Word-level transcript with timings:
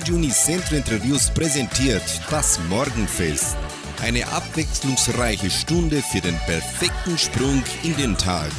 Radio 0.00 0.14
Unicentro 0.14 0.76
Interviews 0.76 1.28
präsentiert 1.28 2.02
das 2.30 2.58
Morgenfest. 2.70 3.54
Eine 4.00 4.26
abwechslungsreiche 4.28 5.50
Stunde 5.50 6.00
für 6.00 6.22
den 6.22 6.36
perfekten 6.46 7.18
Sprung 7.18 7.62
in 7.82 7.94
den 7.96 8.16
Tag. 8.16 8.50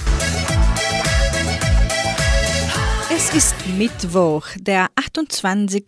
Es 3.10 3.34
ist 3.34 3.56
Mittwoch, 3.76 4.46
der 4.60 4.90
28. 4.94 5.84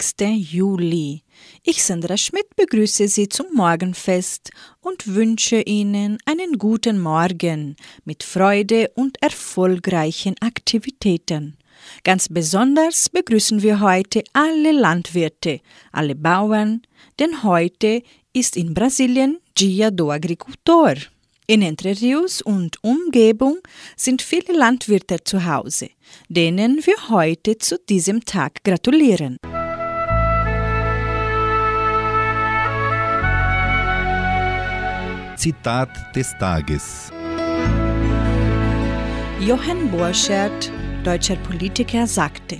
Juli. 0.52 1.22
Ich, 1.62 1.84
Sandra 1.84 2.18
Schmidt, 2.18 2.56
begrüße 2.56 3.08
Sie 3.08 3.30
zum 3.30 3.46
Morgenfest 3.54 4.50
und 4.82 5.06
wünsche 5.14 5.62
Ihnen 5.62 6.18
einen 6.26 6.58
guten 6.58 7.00
Morgen 7.00 7.76
mit 8.06 8.24
Freude 8.24 8.90
und 8.96 9.22
erfolgreichen 9.22 10.34
Aktivitäten. 10.42 11.58
Ganz 12.04 12.28
besonders 12.30 13.10
begrüßen 13.10 13.62
wir 13.62 13.80
heute 13.80 14.24
alle 14.34 14.72
Landwirte, 14.72 15.62
alle 15.92 16.16
Bauern, 16.16 16.82
denn 17.20 17.44
heute 17.44 18.04
ist 18.34 18.58
in 18.58 18.74
Brasilien 18.74 19.38
Dia 19.58 19.92
do 19.92 20.12
Agricultor. 20.12 20.96
In 21.46 21.62
Entre 21.62 22.00
Rios 22.00 22.42
und 22.42 22.84
Umgebung 22.84 23.58
sind 23.96 24.22
viele 24.22 24.58
Landwirte 24.58 25.24
zu 25.24 25.46
Hause, 25.46 25.90
denen 26.30 26.86
wir 26.86 27.10
heute 27.10 27.58
zu 27.58 27.78
diesem 27.78 28.24
Tag 28.24 28.64
gratulieren. 28.64 29.38
Zitat 35.36 36.16
des 36.16 36.32
Tages. 36.40 37.12
Johann 39.42 39.92
Borchert 39.92 40.72
deutscher 41.04 41.36
Politiker 41.36 42.08
sagte, 42.08 42.60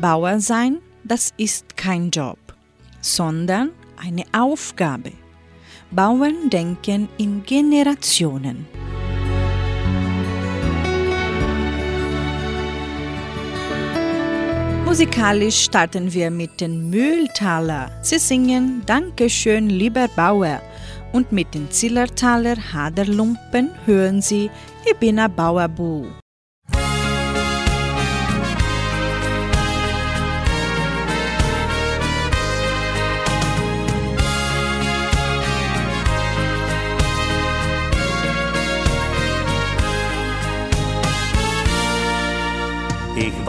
Bauer 0.00 0.40
sein, 0.40 0.78
das 1.04 1.32
ist 1.36 1.76
kein 1.76 2.10
Job, 2.10 2.38
sondern 3.00 3.70
eine 3.96 4.24
Aufgabe. 4.32 5.12
Bauern 5.90 6.48
denken 6.50 7.08
in 7.18 7.42
Generationen. 7.42 8.66
Musikalisch 14.84 15.66
starten 15.66 16.12
wir 16.12 16.32
mit 16.32 16.60
den 16.60 16.90
Mühltaler. 16.90 17.90
Sie 18.02 18.18
singen 18.18 18.82
Dankeschön, 18.86 19.70
lieber 19.70 20.08
Bauer. 20.08 20.60
Und 21.12 21.30
mit 21.30 21.54
den 21.54 21.70
Zillertaler 21.70 22.56
Haderlumpen 22.72 23.70
hören 23.86 24.20
sie 24.20 24.50
Ich 24.84 24.96
bin 24.96 25.20
a 25.20 25.28
Bauerbu. 25.28 26.19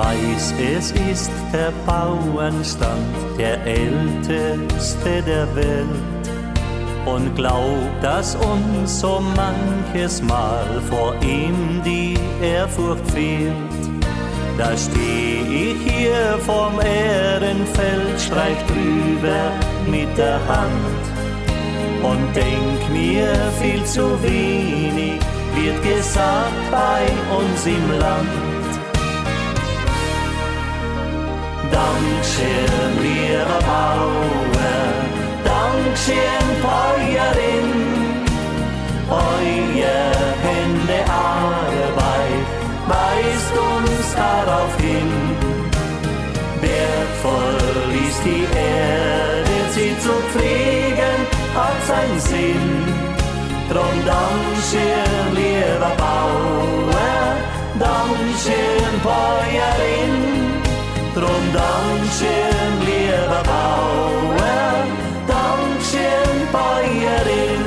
Weiß, 0.02 0.54
es 0.78 0.92
ist 0.92 1.32
der 1.54 1.72
Bauernstand, 1.86 3.16
der 3.38 3.58
älteste 3.66 5.22
der 5.26 5.48
Welt. 5.56 5.88
Und 7.06 7.36
glaub, 7.36 7.84
dass 8.02 8.36
uns 8.36 9.00
so 9.00 9.22
manches 9.36 10.22
Mal 10.22 10.66
vor 10.90 11.16
ihm 11.22 11.82
die 11.84 12.16
Ehrfurcht 12.42 13.10
fehlt. 13.12 13.54
Da 14.58 14.78
steh 14.78 15.42
ich 15.64 15.78
hier 15.92 16.38
vom 16.46 16.80
Ehrenfeld, 16.80 18.20
streich 18.20 18.58
drüber 18.68 19.52
mit 19.88 20.16
der 20.18 20.40
Hand 20.48 21.04
und 22.04 22.36
denk 22.36 22.80
mir 22.92 23.34
viel 23.62 23.84
zu 23.86 24.04
wenig 24.22 25.20
wird 25.56 25.82
gesagt 25.84 26.72
bei 26.72 27.02
uns 27.38 27.66
im 27.66 28.00
Land. 28.00 28.51
Dankeschön, 31.72 32.92
lieber 33.02 33.60
Bauer, 33.70 34.84
Dankeschön, 35.44 36.48
Bäuerin, 36.62 37.70
euer 39.10 40.12
Hände 40.44 41.12
weist 42.92 43.56
uns 43.72 44.16
darauf 44.16 44.74
hin. 44.80 45.12
Wertvoll 46.62 47.58
ist 48.06 48.22
die 48.26 48.46
Erde, 48.76 49.56
sie 49.76 49.94
zu 50.00 50.14
pflegen, 50.32 51.20
hat 51.56 51.80
seinen 51.88 52.20
Sinn. 52.20 52.70
Drum 53.70 53.98
Dankeschön, 54.06 55.26
lieber 55.40 55.94
Bauer, 55.98 57.36
Dankeschön, 57.80 58.94
Bäuerin, 59.04 60.21
Drum 61.14 61.44
Dankeschön, 61.54 62.74
lieber 62.86 63.44
Bauer, 63.44 64.86
Dankeschön, 65.28 66.38
Bäuerin. 66.54 67.66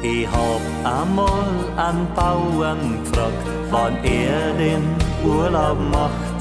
Ich 0.00 0.28
hab 0.28 1.00
einmal 1.00 1.48
an 1.76 2.06
Bauern 2.14 3.00
gefragt, 3.02 3.46
wann 3.70 3.96
er 4.04 4.52
den 4.52 4.94
Urlaub 5.24 5.78
macht. 5.90 6.38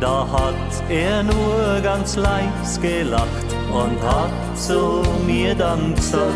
Da 0.00 0.26
hat 0.32 0.72
er 0.88 1.22
nur 1.22 1.80
ganz 1.82 2.16
leis 2.16 2.80
gelacht 2.80 3.48
und 3.72 4.02
hat 4.02 4.58
zu 4.58 5.02
mir 5.26 5.54
dann 5.54 5.94
gesagt, 5.94 6.32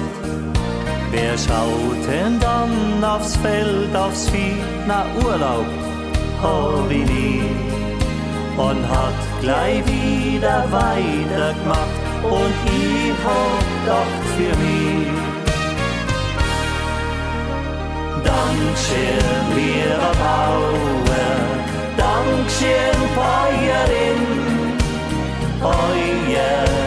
Wer 1.10 1.38
schaut 1.38 2.06
denn 2.06 2.38
dann 2.38 3.02
aufs 3.02 3.36
Feld, 3.36 3.96
aufs 3.96 4.28
Vieh, 4.28 4.56
nach 4.86 5.06
Urlaub? 5.24 5.85
Hab 6.42 6.90
ich 6.90 7.06
nie 7.06 7.42
und 8.56 8.88
hat 8.88 9.20
gleich 9.40 9.84
wieder 9.86 10.64
weitergemacht 10.70 11.96
und 12.22 12.54
ich 12.66 13.12
hab 13.24 13.66
doch 13.86 14.12
für 14.36 14.54
mich. 14.62 15.08
Dankeschön, 18.24 19.42
lieber 19.54 20.12
Bauer, 20.24 21.26
Dankeschön, 21.96 22.98
Bäuerin, 23.14 24.22
euer 25.62 26.85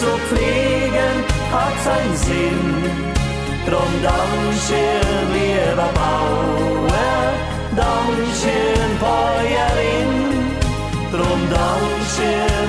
zu 0.00 0.10
pflegen, 0.28 1.14
hat 1.52 1.76
seinen 1.84 2.16
Sinn. 2.26 2.68
Drum 3.66 3.92
Dankeschön, 4.02 5.24
lieber 5.34 5.90
Bauer, 6.00 7.26
Dankeschön, 7.76 8.90
Bäuerin. 9.04 10.12
Drum 11.12 11.40
Dankeschön, 11.58 12.59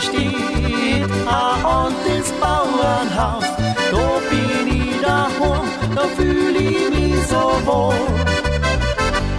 Steht 0.00 1.10
ein 1.26 1.64
altes 1.64 2.30
Bauernhaus. 2.38 3.44
Da 3.90 4.20
bin 4.30 4.68
ich 4.68 5.00
daheim, 5.00 5.68
da 5.94 6.02
fühle 6.16 6.58
ich 6.58 6.90
mich 6.90 7.26
so 7.28 7.44
wohl. 7.64 7.94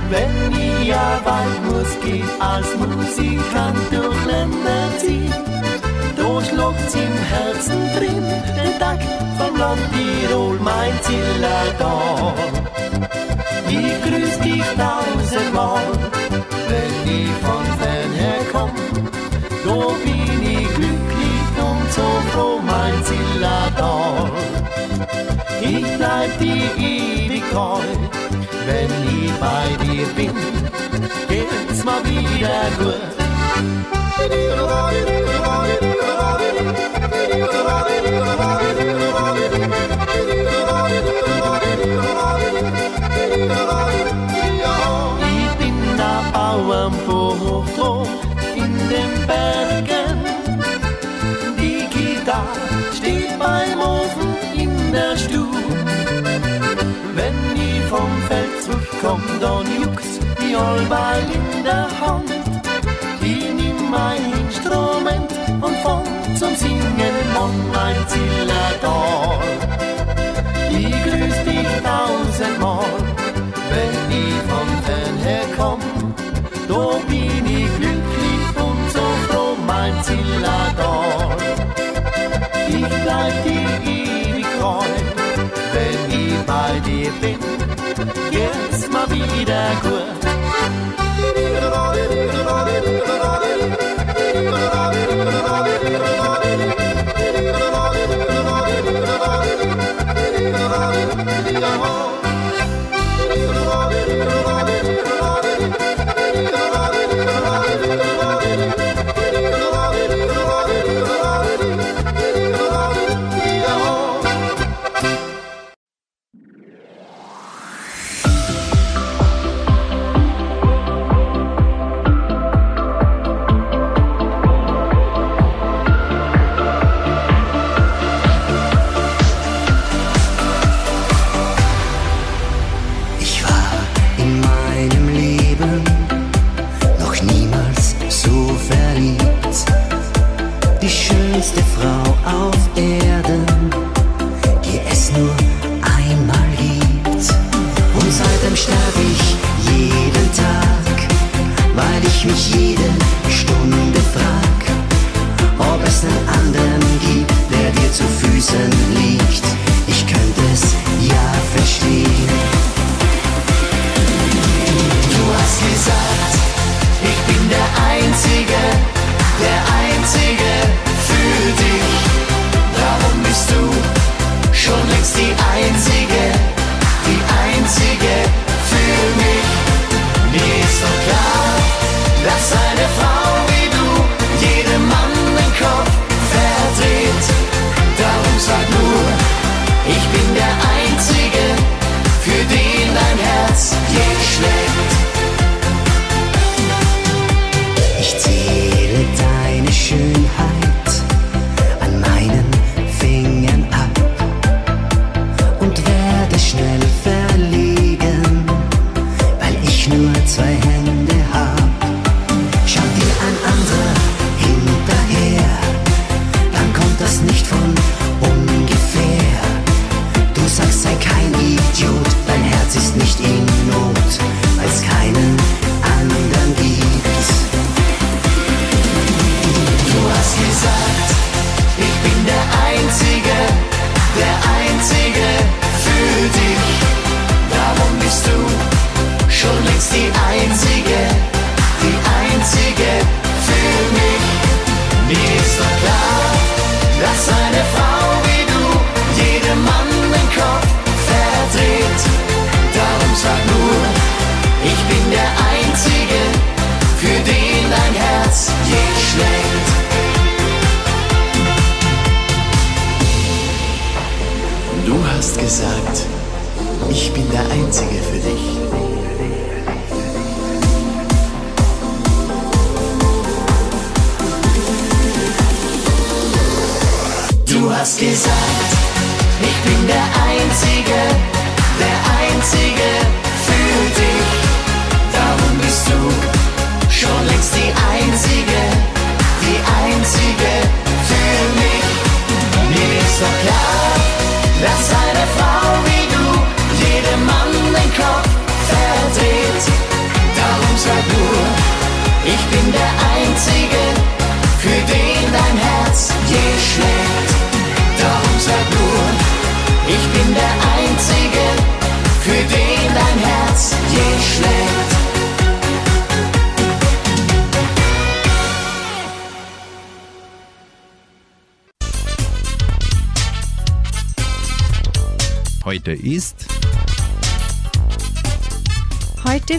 Wenn 0.09 0.51
ich 0.51 0.88
ja 0.88 1.21
weit 1.24 1.63
muss, 1.65 2.00
geht 2.04 2.24
als 2.39 2.68
Musikant 2.75 3.77
durch 3.92 4.25
Länder 4.25 4.98
ziehen. 4.98 5.33
Da 6.15 6.42
schluckt's 6.44 6.95
im 6.95 7.18
Herzen 7.31 7.81
drin, 7.95 8.25
den 8.57 8.80
Tag 8.80 9.00
vom 9.38 9.56
Land 9.57 9.81
Tirol, 9.94 10.57
mein 10.59 10.94
Zillertal. 11.04 12.33
Ich 13.69 14.01
grüß 14.01 14.39
dich 14.39 14.63
tausendmal. 14.75 15.97
wenn 28.68 28.92
ich 29.24 29.31
bei 29.40 29.86
dir 29.86 30.06
bin, 30.08 30.34
geht's 31.30 31.84
mal 31.86 32.04
wieder 32.04 32.69
gut. 32.78 33.27
Tal. 68.88 69.39
Ich 70.80 70.95
grüß 71.06 71.38
dich 71.50 71.72
tausendmal, 71.88 72.98
wenn 73.72 73.95
ich 74.22 74.38
von 74.50 74.69
fernher 74.86 75.45
komm. 75.57 75.81
Da 76.69 76.84
bin 77.10 77.44
ich 77.60 77.69
glücklich 77.80 78.45
und 78.66 78.81
so 78.95 79.06
froh, 79.28 79.56
mein 79.72 79.94
Zilladal. 80.04 81.38
Ich 82.69 82.94
bleib 83.04 83.36
dir 83.48 83.69
ewig 83.98 84.48
treu, 84.57 84.92
wenn 85.74 86.01
ich 86.22 86.36
bei 86.51 86.72
dir 86.88 87.12
bin. 87.24 87.40
Jetzt 88.31 88.92
mal 88.92 89.10
wieder 89.10 89.66
gut. 89.83 89.97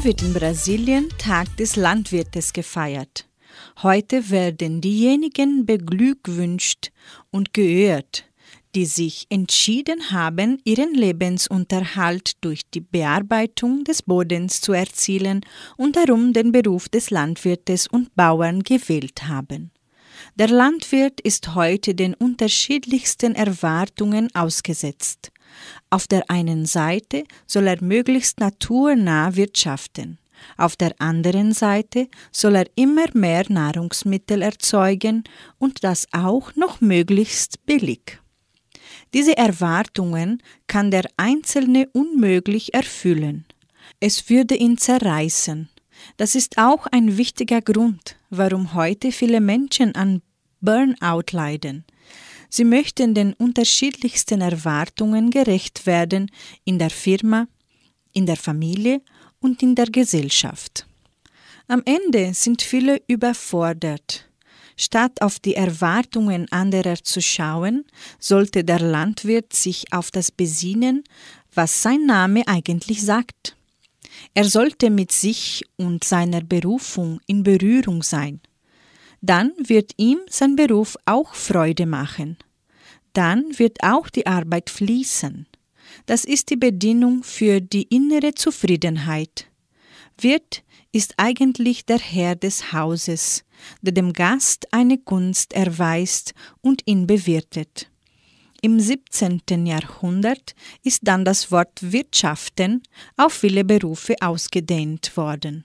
Wird 0.08 0.22
in 0.22 0.32
Brasilien 0.32 1.10
Tag 1.18 1.54
des 1.58 1.76
Landwirtes 1.76 2.54
gefeiert. 2.54 3.28
Heute 3.82 4.30
werden 4.30 4.80
diejenigen 4.80 5.66
beglückwünscht 5.66 6.92
und 7.30 7.52
geehrt, 7.52 8.24
die 8.74 8.86
sich 8.86 9.26
entschieden 9.28 10.10
haben, 10.10 10.62
ihren 10.64 10.94
Lebensunterhalt 10.94 12.42
durch 12.42 12.62
die 12.70 12.80
Bearbeitung 12.80 13.84
des 13.84 14.00
Bodens 14.00 14.62
zu 14.62 14.72
erzielen 14.72 15.42
und 15.76 15.94
darum 15.96 16.32
den 16.32 16.52
Beruf 16.52 16.88
des 16.88 17.10
Landwirtes 17.10 17.86
und 17.86 18.16
Bauern 18.16 18.62
gewählt 18.62 19.28
haben. 19.28 19.72
Der 20.36 20.48
Landwirt 20.48 21.20
ist 21.20 21.54
heute 21.54 21.94
den 21.94 22.14
unterschiedlichsten 22.14 23.34
Erwartungen 23.34 24.34
ausgesetzt. 24.34 25.32
Auf 25.90 26.06
der 26.06 26.30
einen 26.30 26.66
Seite 26.66 27.24
soll 27.46 27.66
er 27.66 27.82
möglichst 27.82 28.40
naturnah 28.40 29.36
wirtschaften. 29.36 30.18
Auf 30.56 30.76
der 30.76 30.94
anderen 30.98 31.52
Seite 31.52 32.08
soll 32.30 32.56
er 32.56 32.66
immer 32.76 33.06
mehr 33.14 33.44
Nahrungsmittel 33.48 34.42
erzeugen 34.42 35.24
und 35.58 35.84
das 35.84 36.06
auch 36.12 36.54
noch 36.54 36.80
möglichst 36.80 37.64
billig. 37.66 38.20
Diese 39.14 39.36
Erwartungen 39.36 40.42
kann 40.66 40.90
der 40.90 41.08
Einzelne 41.16 41.88
unmöglich 41.92 42.74
erfüllen. 42.74 43.46
Es 44.00 44.28
würde 44.28 44.54
ihn 44.54 44.78
zerreißen. 44.78 45.68
Das 46.16 46.34
ist 46.34 46.58
auch 46.58 46.86
ein 46.86 47.16
wichtiger 47.16 47.60
Grund, 47.60 48.16
warum 48.30 48.74
heute 48.74 49.12
viele 49.12 49.40
Menschen 49.40 49.94
an 49.94 50.22
Burnout 50.60 51.32
leiden. 51.32 51.84
Sie 52.48 52.64
möchten 52.64 53.14
den 53.14 53.34
unterschiedlichsten 53.34 54.40
Erwartungen 54.40 55.30
gerecht 55.30 55.86
werden 55.86 56.30
in 56.64 56.78
der 56.78 56.90
Firma, 56.90 57.46
in 58.12 58.26
der 58.26 58.36
Familie 58.36 59.02
und 59.40 59.62
in 59.62 59.74
der 59.74 59.86
Gesellschaft. 59.86 60.86
Am 61.66 61.82
Ende 61.84 62.32
sind 62.32 62.62
viele 62.62 63.02
überfordert. 63.06 64.28
Statt 64.76 65.20
auf 65.20 65.38
die 65.40 65.54
Erwartungen 65.54 66.50
anderer 66.50 67.02
zu 67.02 67.20
schauen, 67.20 67.84
sollte 68.18 68.64
der 68.64 68.78
Landwirt 68.78 69.52
sich 69.52 69.92
auf 69.92 70.10
das 70.10 70.30
besinnen, 70.30 71.04
was 71.52 71.82
sein 71.82 72.06
Name 72.06 72.46
eigentlich 72.46 73.02
sagt. 73.02 73.56
Er 74.34 74.44
sollte 74.44 74.90
mit 74.90 75.12
sich 75.12 75.64
und 75.76 76.04
seiner 76.04 76.42
Berufung 76.42 77.20
in 77.26 77.42
Berührung 77.42 78.02
sein. 78.02 78.40
Dann 79.20 79.52
wird 79.58 79.92
ihm 79.96 80.18
sein 80.28 80.56
Beruf 80.56 80.96
auch 81.04 81.34
Freude 81.34 81.86
machen. 81.86 82.36
Dann 83.12 83.58
wird 83.58 83.82
auch 83.82 84.08
die 84.10 84.26
Arbeit 84.26 84.70
fließen. 84.70 85.46
Das 86.06 86.24
ist 86.24 86.50
die 86.50 86.56
Bedingung 86.56 87.22
für 87.22 87.60
die 87.60 87.82
innere 87.82 88.34
Zufriedenheit. 88.34 89.46
Wirt 90.20 90.62
ist 90.92 91.14
eigentlich 91.16 91.86
der 91.86 91.98
Herr 91.98 92.36
des 92.36 92.72
Hauses, 92.72 93.44
der 93.82 93.92
dem 93.92 94.12
Gast 94.12 94.66
eine 94.72 94.98
Gunst 94.98 95.52
erweist 95.52 96.34
und 96.60 96.82
ihn 96.86 97.06
bewirtet. 97.06 97.90
Im 98.60 98.80
17. 98.80 99.66
Jahrhundert 99.66 100.54
ist 100.82 101.00
dann 101.04 101.24
das 101.24 101.52
Wort 101.52 101.92
Wirtschaften 101.92 102.82
auf 103.16 103.32
viele 103.32 103.64
Berufe 103.64 104.16
ausgedehnt 104.20 105.16
worden, 105.16 105.64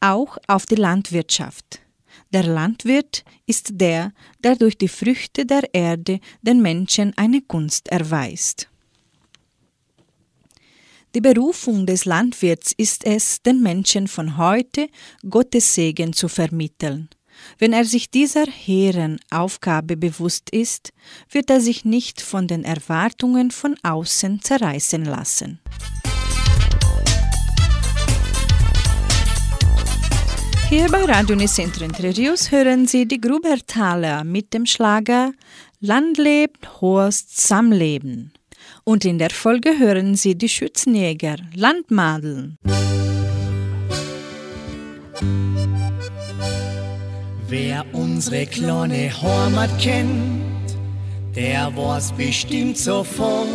auch 0.00 0.38
auf 0.46 0.64
die 0.64 0.76
Landwirtschaft. 0.76 1.80
Der 2.30 2.44
Landwirt 2.44 3.24
ist 3.46 3.68
der, 3.72 4.12
der 4.44 4.56
durch 4.56 4.76
die 4.76 4.88
Früchte 4.88 5.46
der 5.46 5.72
Erde 5.72 6.20
den 6.42 6.60
Menschen 6.60 7.16
eine 7.16 7.40
Gunst 7.40 7.88
erweist. 7.88 8.68
Die 11.14 11.22
Berufung 11.22 11.86
des 11.86 12.04
Landwirts 12.04 12.72
ist 12.76 13.06
es, 13.06 13.40
den 13.40 13.62
Menschen 13.62 14.08
von 14.08 14.36
heute 14.36 14.88
Gottes 15.28 15.74
Segen 15.74 16.12
zu 16.12 16.28
vermitteln. 16.28 17.08
Wenn 17.58 17.72
er 17.72 17.86
sich 17.86 18.10
dieser 18.10 18.44
hehren 18.44 19.18
Aufgabe 19.30 19.96
bewusst 19.96 20.50
ist, 20.50 20.92
wird 21.30 21.48
er 21.48 21.62
sich 21.62 21.86
nicht 21.86 22.20
von 22.20 22.46
den 22.46 22.64
Erwartungen 22.64 23.50
von 23.50 23.76
außen 23.82 24.42
zerreißen 24.42 25.04
lassen. 25.06 25.60
Hier 30.70 30.86
bei 30.90 31.02
Radio 31.04 31.34
Nicentro 31.34 31.82
Entre 31.82 32.12
hören 32.12 32.86
Sie 32.86 33.08
die 33.08 33.18
Grubertaler 33.18 34.22
mit 34.22 34.52
dem 34.52 34.66
Schlager 34.66 35.32
Land 35.80 36.18
lebt, 36.18 36.82
Horst, 36.82 37.40
Samleben. 37.40 38.34
Und 38.84 39.06
in 39.06 39.18
der 39.18 39.30
Folge 39.30 39.78
hören 39.78 40.14
Sie 40.14 40.34
die 40.36 40.50
Schützenjäger 40.50 41.36
Landmadeln. 41.54 42.58
Wer 47.48 47.86
unsere 47.94 48.44
kleine 48.44 49.10
Heimat 49.22 49.70
kennt, 49.80 50.42
der 51.34 51.74
weiß 51.74 52.12
bestimmt 52.12 52.76
sofort. 52.76 53.48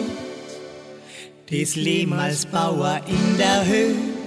Das 1.47 1.75
Leben 1.75 2.13
als 2.13 2.43
Bauer 2.47 3.01
in 3.05 3.37
der 3.37 3.65
Höhe 3.67 4.22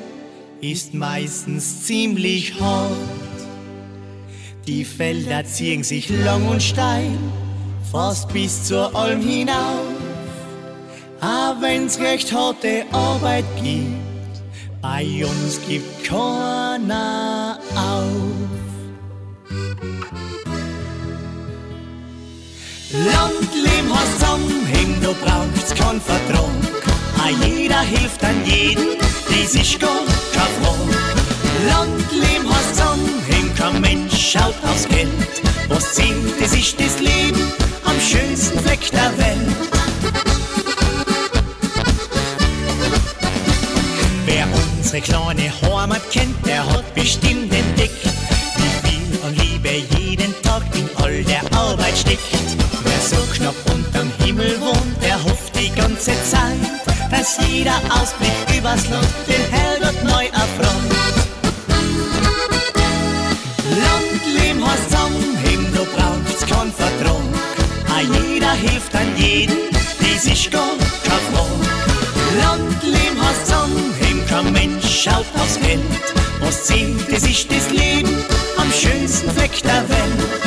ist 0.61 0.95
meistens 0.95 1.85
ziemlich 1.85 2.59
hart. 2.61 2.93
Die 4.67 4.85
Felder 4.85 5.45
ziehen 5.45 5.85
sich 5.85 6.09
lang 6.09 6.47
und 6.49 6.63
steil, 6.63 7.13
fast 7.93 8.33
bis 8.33 8.65
zur 8.65 8.95
Alm 8.95 9.21
hinauf. 9.21 9.87
Aber 11.21 11.63
wenn's 11.63 11.99
recht 11.99 12.33
harte 12.33 12.85
Arbeit 12.93 13.45
gibt, 13.63 14.43
bei 14.83 15.25
uns 15.25 15.61
gibt 15.69 16.05
keiner 16.05 17.59
auf. 17.75 18.47
Landleben 22.93 23.93
hast 23.93 24.21
zusammenhängen, 24.21 25.01
du 25.01 25.15
brauchst 25.15 25.75
keinen 25.77 26.01
Vertrag. 26.01 26.76
Jeder 27.31 27.81
hilft 27.81 28.23
an 28.23 28.45
jeden, 28.45 28.99
die 29.29 29.47
sich 29.47 29.79
gar 29.79 29.91
kein 30.33 30.63
Frage. 30.63 30.97
Landleben 31.69 32.49
hast 32.49 32.77
zusammenhängen, 32.77 33.55
kein 33.57 33.81
Mensch 33.81 34.33
schaut 34.33 34.55
aufs 34.63 34.87
Geld. 34.89 35.11
Was 35.69 35.95
zählt, 35.95 36.41
es 36.41 36.53
ist 36.53 36.79
das 36.79 37.01
Leben 37.01 37.41
am 37.85 38.01
schönsten 38.01 38.59
Fleck 38.61 38.91
der 38.93 39.19
Welt. 39.19 39.57
Wer 44.25 44.47
unsere 44.77 45.01
kleine 45.01 45.53
Heimat 45.63 46.09
kennt, 46.13 46.47
der 46.47 46.65
hat 46.65 46.95
bestimmt 46.95 47.53
entdeckt, 47.53 48.05
wie 48.57 48.89
viel 48.89 49.19
an 49.25 49.35
Liebe 49.35 49.85
jeden 49.99 50.35
Tag 50.43 50.63
in 50.75 50.89
all 51.03 51.25
der 51.25 51.43
Arbeit 51.59 51.99
steckt. 51.99 52.21
Wer 52.85 53.01
so 53.01 53.23
knapp 53.35 53.57
unterm 53.73 54.13
Himmel 54.25 54.61
wohnt, 54.61 55.03
der 55.03 55.23
hofft 55.25 55.57
die 55.59 55.71
ganze 55.71 56.13
Zeit, 56.23 56.76
dass 57.11 57.39
jeder 57.49 57.77
Ausblick 57.91 58.33
übers 58.57 58.89
Land 58.89 59.09
den 59.29 59.43
Herrgott 59.53 60.05
neu 60.05 60.27
erfreut. 60.27 60.97
Landleben 63.85 64.65
hast 64.67 64.91
zusammenheben, 64.91 65.67
du 65.75 65.85
brauchst 65.85 66.47
keinen 66.47 66.73
Vertrag. 66.73 67.17
A 67.95 68.01
jeder 68.01 68.53
hilft 68.53 68.95
an 68.95 69.17
jeden, 69.17 69.57
die 70.01 70.19
sich 70.19 70.51
gar 70.51 70.77
kein 71.05 71.35
Frage. 71.35 71.67
Landleben 72.41 73.19
hast 73.21 73.47
zusammenheben, 73.47 74.27
kein 74.29 74.53
Mensch 74.53 75.03
schaut 75.05 75.27
aufs 75.35 75.61
Geld. 75.61 75.81
Was 76.41 76.65
zählt, 76.65 77.09
es 77.09 77.27
ist 77.27 77.51
das 77.51 77.71
Leben 77.71 78.25
am 78.57 78.71
schönsten 78.73 79.31
Fleck 79.31 79.63
der 79.63 79.89
Welt. 79.89 80.46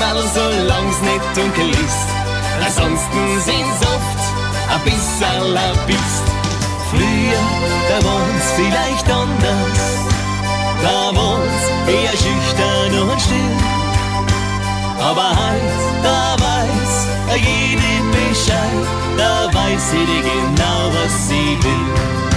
Schwimmerl, 0.00 0.26
solang's 0.34 1.00
nicht 1.02 1.36
dunkel 1.36 1.70
ist. 1.70 2.08
Ansonsten 2.64 3.40
sind's 3.44 3.80
oft 3.82 4.20
ein 4.72 4.80
bisschen 4.84 5.58
Pist. 5.86 6.24
Früher, 6.90 7.42
da 7.88 8.04
war's 8.06 8.52
vielleicht 8.56 9.10
anders. 9.10 9.80
Da 10.82 11.14
war's 11.14 11.64
eher 11.86 12.10
schüchtern 12.12 13.10
und 13.10 13.20
still. 13.20 13.56
Aber 15.00 15.28
halt, 15.28 15.62
da 16.02 16.36
weiß 16.38 17.06
jede 17.36 17.92
Bescheid, 18.10 18.86
da 19.18 19.46
weiß 19.52 19.92
jede 19.92 20.22
genau, 20.22 20.90
was 20.94 21.28
sie 21.28 21.58
will. 21.62 22.29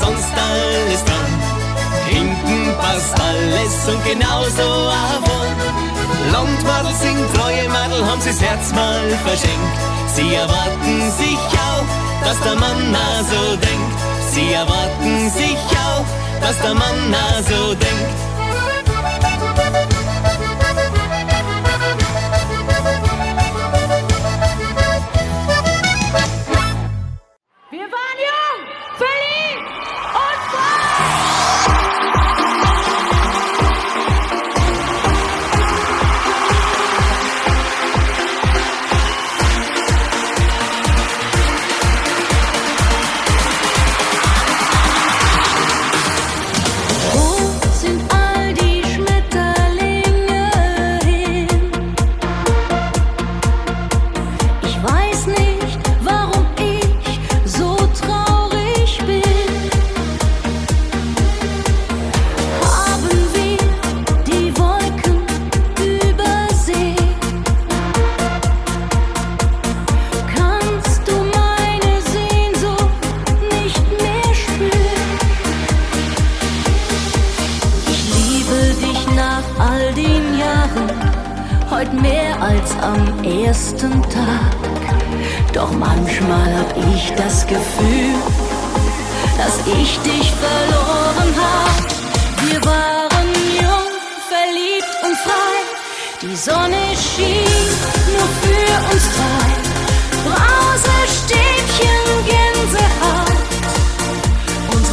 sonst 0.00 0.32
alles 0.50 1.04
dran. 1.04 1.30
Hinten 2.08 2.74
passt 2.80 3.14
alles 3.20 3.74
und 3.92 4.04
genauso 4.04 4.68
avant. 5.14 5.58
Landmadel 6.32 6.94
sind 6.94 7.34
treue 7.34 7.68
Madel, 7.68 8.04
haben 8.06 8.20
sie 8.20 8.30
das 8.30 8.40
Herz 8.40 8.72
mal 8.72 9.08
verschenkt. 9.26 9.76
Sie 10.14 10.34
erwarten 10.34 11.12
sich 11.22 11.42
auch, 11.68 11.88
dass 12.24 12.38
der 12.40 12.56
Mann 12.56 12.80
na 12.92 13.08
so 13.32 13.56
denkt. 13.56 13.98
Sie 14.32 14.52
erwarten 14.52 15.30
sich 15.30 15.60
auch, 15.88 16.06
dass 16.40 16.56
der 16.60 16.74
Mann 16.74 16.98
na 17.10 17.42
so 17.42 17.74
denkt. 17.74 18.37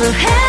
to 0.06 0.12
hell 0.12 0.45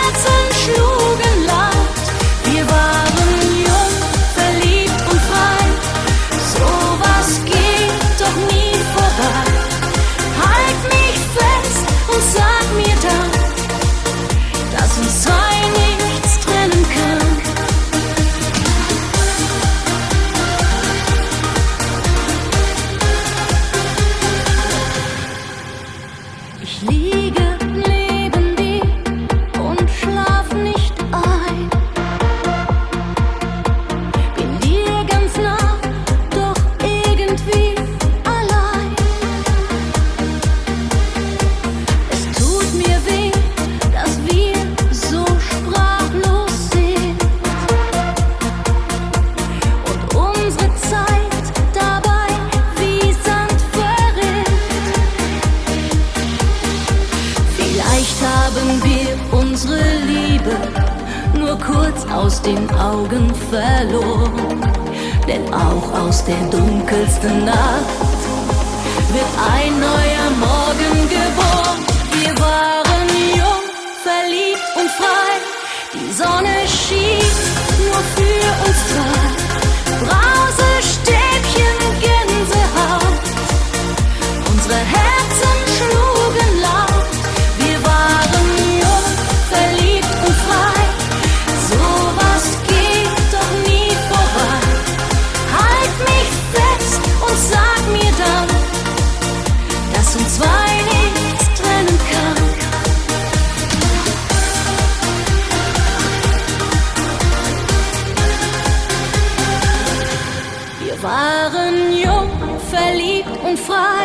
waren 111.07 111.77
jung, 112.05 112.31
verliebt 112.71 113.37
und 113.45 113.59
frei. 113.59 114.05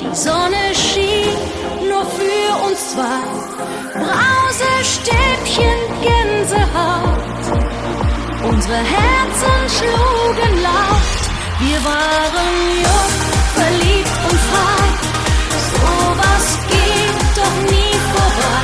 Die 0.00 0.14
Sonne 0.14 0.62
schien 0.72 1.36
nur 1.90 2.04
für 2.18 2.48
uns 2.66 2.80
zwei. 2.92 3.22
Brausestäbchen, 4.04 5.78
Gänsehaut. 6.06 7.44
Unsere 8.50 8.80
Herzen 8.96 9.58
schlugen 9.76 10.54
laut. 10.68 11.20
Wir 11.64 11.78
waren 11.92 12.50
jung, 12.86 13.12
verliebt 13.58 14.16
und 14.28 14.38
frei. 14.50 14.84
So 15.74 15.92
was 16.22 16.46
geht 16.74 17.20
doch 17.38 17.56
nie 17.74 17.96
vorbei. 18.14 18.62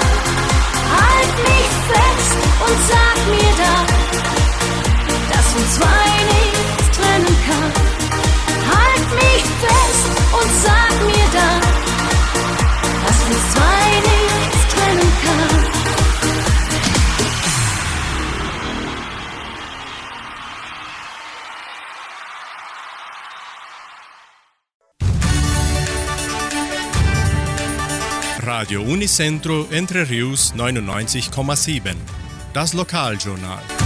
Halt 0.99 1.33
mich 1.49 1.71
fest 1.91 2.33
und 2.67 2.79
sag 2.91 3.17
mir 3.35 3.53
dann, 3.63 3.87
dass 5.31 5.47
uns 5.59 5.71
zwei 5.79 6.14
Halt 7.47 9.07
mich 9.15 9.45
fest 9.63 10.07
und 10.33 10.51
sag 10.63 10.93
mir 11.07 11.29
dann, 11.33 11.61
dass 13.05 13.19
uns 13.27 13.43
zwei 13.53 13.85
nichts 14.09 14.61
trennen 14.75 15.13
kann. 15.25 15.85
Radio 28.47 28.83
Unicentro 28.83 29.67
Entre 29.71 30.09
Rius 30.09 30.55
99,7. 30.57 31.97
Das 32.55 32.73
Lokaljournal. 32.73 33.84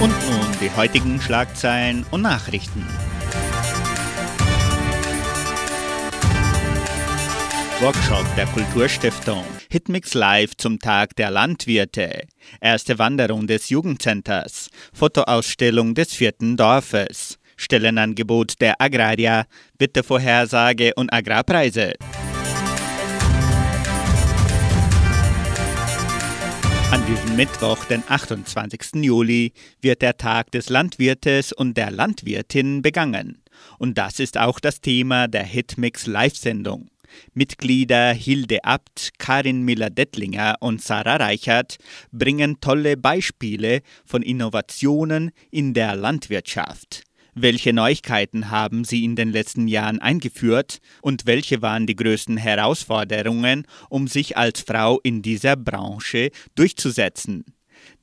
Und 0.00 0.10
nun 0.10 0.46
die 0.60 0.70
heutigen 0.70 1.20
Schlagzeilen 1.20 2.06
und 2.12 2.22
Nachrichten. 2.22 2.86
Workshop 7.80 8.24
der 8.36 8.46
Kulturstiftung. 8.46 9.44
Hitmix 9.70 10.14
Live 10.14 10.56
zum 10.56 10.78
Tag 10.78 11.16
der 11.16 11.32
Landwirte. 11.32 12.28
Erste 12.60 13.00
Wanderung 13.00 13.48
des 13.48 13.70
Jugendcenters. 13.70 14.70
Fotoausstellung 14.92 15.94
des 15.94 16.12
vierten 16.12 16.56
Dorfes. 16.56 17.38
Stellenangebot 17.56 18.60
der 18.60 18.80
Agraria. 18.80 19.46
Wettervorhersage 19.80 20.92
und 20.94 21.12
Agrarpreise. 21.12 21.94
An 26.90 27.04
diesem 27.04 27.36
Mittwoch, 27.36 27.84
den 27.84 28.02
28. 28.08 29.04
Juli, 29.04 29.52
wird 29.82 30.00
der 30.00 30.16
Tag 30.16 30.50
des 30.52 30.70
Landwirtes 30.70 31.52
und 31.52 31.76
der 31.76 31.90
Landwirtin 31.90 32.80
begangen. 32.80 33.42
Und 33.78 33.98
das 33.98 34.18
ist 34.20 34.38
auch 34.38 34.58
das 34.58 34.80
Thema 34.80 35.28
der 35.28 35.44
Hitmix 35.44 36.06
Live-Sendung. 36.06 36.88
Mitglieder 37.34 38.12
Hilde 38.12 38.64
Abt, 38.64 39.10
Karin 39.18 39.66
Miller-Dettlinger 39.66 40.56
und 40.60 40.80
Sarah 40.80 41.16
Reichert 41.16 41.76
bringen 42.10 42.58
tolle 42.62 42.96
Beispiele 42.96 43.82
von 44.06 44.22
Innovationen 44.22 45.32
in 45.50 45.74
der 45.74 45.94
Landwirtschaft. 45.94 47.07
Welche 47.40 47.72
Neuigkeiten 47.72 48.50
haben 48.50 48.82
Sie 48.82 49.04
in 49.04 49.14
den 49.14 49.30
letzten 49.30 49.68
Jahren 49.68 50.00
eingeführt 50.00 50.78
und 51.02 51.24
welche 51.24 51.62
waren 51.62 51.86
die 51.86 51.94
größten 51.94 52.36
Herausforderungen, 52.36 53.64
um 53.88 54.08
sich 54.08 54.36
als 54.36 54.62
Frau 54.62 54.98
in 55.04 55.22
dieser 55.22 55.54
Branche 55.54 56.32
durchzusetzen? 56.56 57.44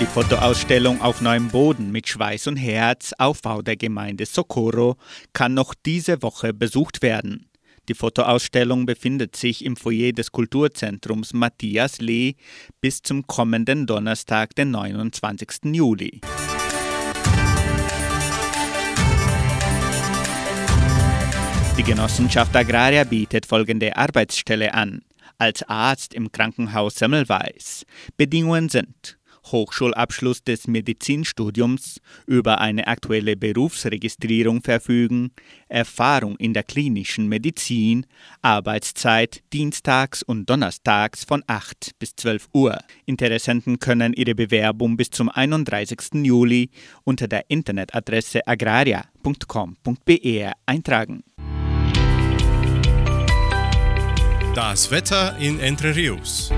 Die 0.00 0.06
Fotoausstellung 0.06 1.02
auf 1.02 1.20
neuem 1.20 1.48
Boden 1.48 1.92
mit 1.92 2.08
Schweiß 2.08 2.46
und 2.46 2.56
Herz, 2.56 3.12
Aufbau 3.18 3.60
der 3.60 3.76
Gemeinde 3.76 4.24
Socorro, 4.24 4.96
kann 5.34 5.52
noch 5.52 5.74
diese 5.74 6.22
Woche 6.22 6.54
besucht 6.54 7.02
werden. 7.02 7.49
Die 7.90 7.94
Fotoausstellung 7.94 8.86
befindet 8.86 9.34
sich 9.34 9.64
im 9.64 9.74
Foyer 9.74 10.12
des 10.12 10.30
Kulturzentrums 10.30 11.32
Matthias 11.32 12.00
Lee 12.00 12.36
bis 12.80 13.02
zum 13.02 13.26
kommenden 13.26 13.84
Donnerstag, 13.88 14.54
den 14.54 14.70
29. 14.70 15.74
Juli. 15.74 16.20
Die 21.76 21.82
Genossenschaft 21.82 22.54
Agraria 22.54 23.02
bietet 23.02 23.44
folgende 23.44 23.96
Arbeitsstelle 23.96 24.72
an. 24.72 25.02
Als 25.38 25.64
Arzt 25.64 26.14
im 26.14 26.30
Krankenhaus 26.30 26.94
Semmelweis. 26.94 27.84
Bedingungen 28.16 28.68
sind 28.68 29.18
Hochschulabschluss 29.46 30.42
des 30.42 30.66
Medizinstudiums, 30.66 32.00
über 32.26 32.60
eine 32.60 32.86
aktuelle 32.86 33.36
Berufsregistrierung 33.36 34.62
verfügen, 34.62 35.32
Erfahrung 35.68 36.36
in 36.36 36.54
der 36.54 36.62
klinischen 36.62 37.28
Medizin, 37.28 38.06
Arbeitszeit 38.42 39.42
dienstags 39.52 40.22
und 40.22 40.48
donnerstags 40.48 41.24
von 41.24 41.42
8 41.46 41.92
bis 41.98 42.16
12 42.16 42.48
Uhr. 42.52 42.78
Interessenten 43.06 43.78
können 43.78 44.12
ihre 44.12 44.34
Bewerbung 44.34 44.96
bis 44.96 45.10
zum 45.10 45.28
31. 45.28 46.24
Juli 46.24 46.70
unter 47.04 47.28
der 47.28 47.44
Internetadresse 47.48 48.46
agraria.com.br 48.46 50.52
eintragen. 50.66 51.24
Das 54.54 54.90
Wetter 54.90 55.36
in 55.38 55.60
Entre 55.60 55.94
Rios. 55.94 56.50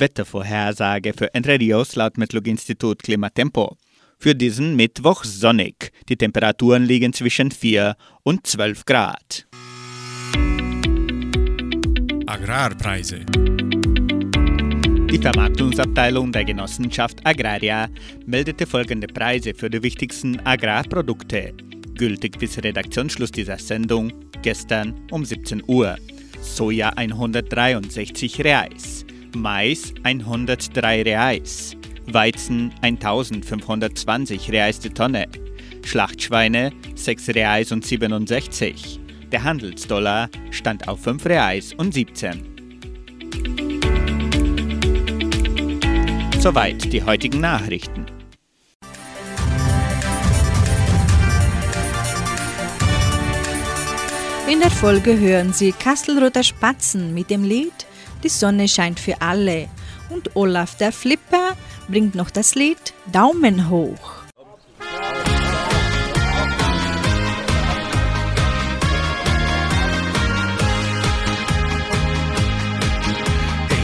Wettervorhersage 0.00 1.12
für 1.12 1.34
Entre 1.34 1.58
Rios 1.58 1.96
laut 1.96 2.18
Metlog-Institut 2.18 3.02
Klimatempo. 3.02 3.76
Für 4.18 4.34
diesen 4.34 4.76
Mittwoch 4.76 5.24
sonnig. 5.24 5.92
Die 6.08 6.16
Temperaturen 6.16 6.84
liegen 6.84 7.12
zwischen 7.12 7.50
4 7.50 7.96
und 8.24 8.46
12 8.46 8.84
Grad. 8.84 9.46
Agrarpreise. 12.26 13.24
Die 15.10 15.18
Vermarktungsabteilung 15.18 16.32
der 16.32 16.44
Genossenschaft 16.44 17.24
Agraria 17.24 17.88
meldete 18.26 18.66
folgende 18.66 19.06
Preise 19.06 19.54
für 19.54 19.70
die 19.70 19.82
wichtigsten 19.82 20.38
Agrarprodukte, 20.44 21.54
gültig 21.96 22.38
bis 22.38 22.62
Redaktionsschluss 22.62 23.30
dieser 23.30 23.56
Sendung 23.58 24.12
gestern 24.42 24.94
um 25.10 25.24
17 25.24 25.62
Uhr. 25.66 25.96
Soja 26.42 26.90
163 26.90 28.44
Reais, 28.44 29.06
Mais 29.36 29.92
103 30.02 31.02
Reais, 31.02 31.76
Weizen 32.06 32.72
1520 32.80 34.50
Reais 34.50 34.80
die 34.80 34.90
Tonne, 34.90 35.26
Schlachtschweine 35.84 36.72
6 36.94 37.28
Reais 37.30 37.72
und 37.72 37.84
67, 37.84 39.00
Der 39.30 39.44
Handelsdollar 39.44 40.30
stand 40.50 40.88
auf 40.88 41.02
5 41.02 41.26
Reais 41.26 41.74
und 41.74 41.92
17. 41.92 42.58
Soweit 46.38 46.92
die 46.92 47.02
heutigen 47.02 47.40
Nachrichten. 47.40 48.06
In 54.50 54.60
der 54.60 54.70
Folge 54.70 55.18
hören 55.18 55.52
Sie 55.52 55.72
Kastelroter 55.72 56.42
Spatzen 56.42 57.12
mit 57.12 57.28
dem 57.28 57.44
Lied 57.44 57.87
Die 58.24 58.28
Sonne 58.28 58.66
scheint 58.66 58.98
für 58.98 59.20
alle 59.20 59.68
und 60.10 60.34
Olaf 60.34 60.76
der 60.76 60.90
Flipper 60.90 61.56
bringt 61.88 62.16
noch 62.16 62.30
das 62.30 62.56
Lied 62.56 62.94
Daumen 63.12 63.70
hoch. 63.70 64.24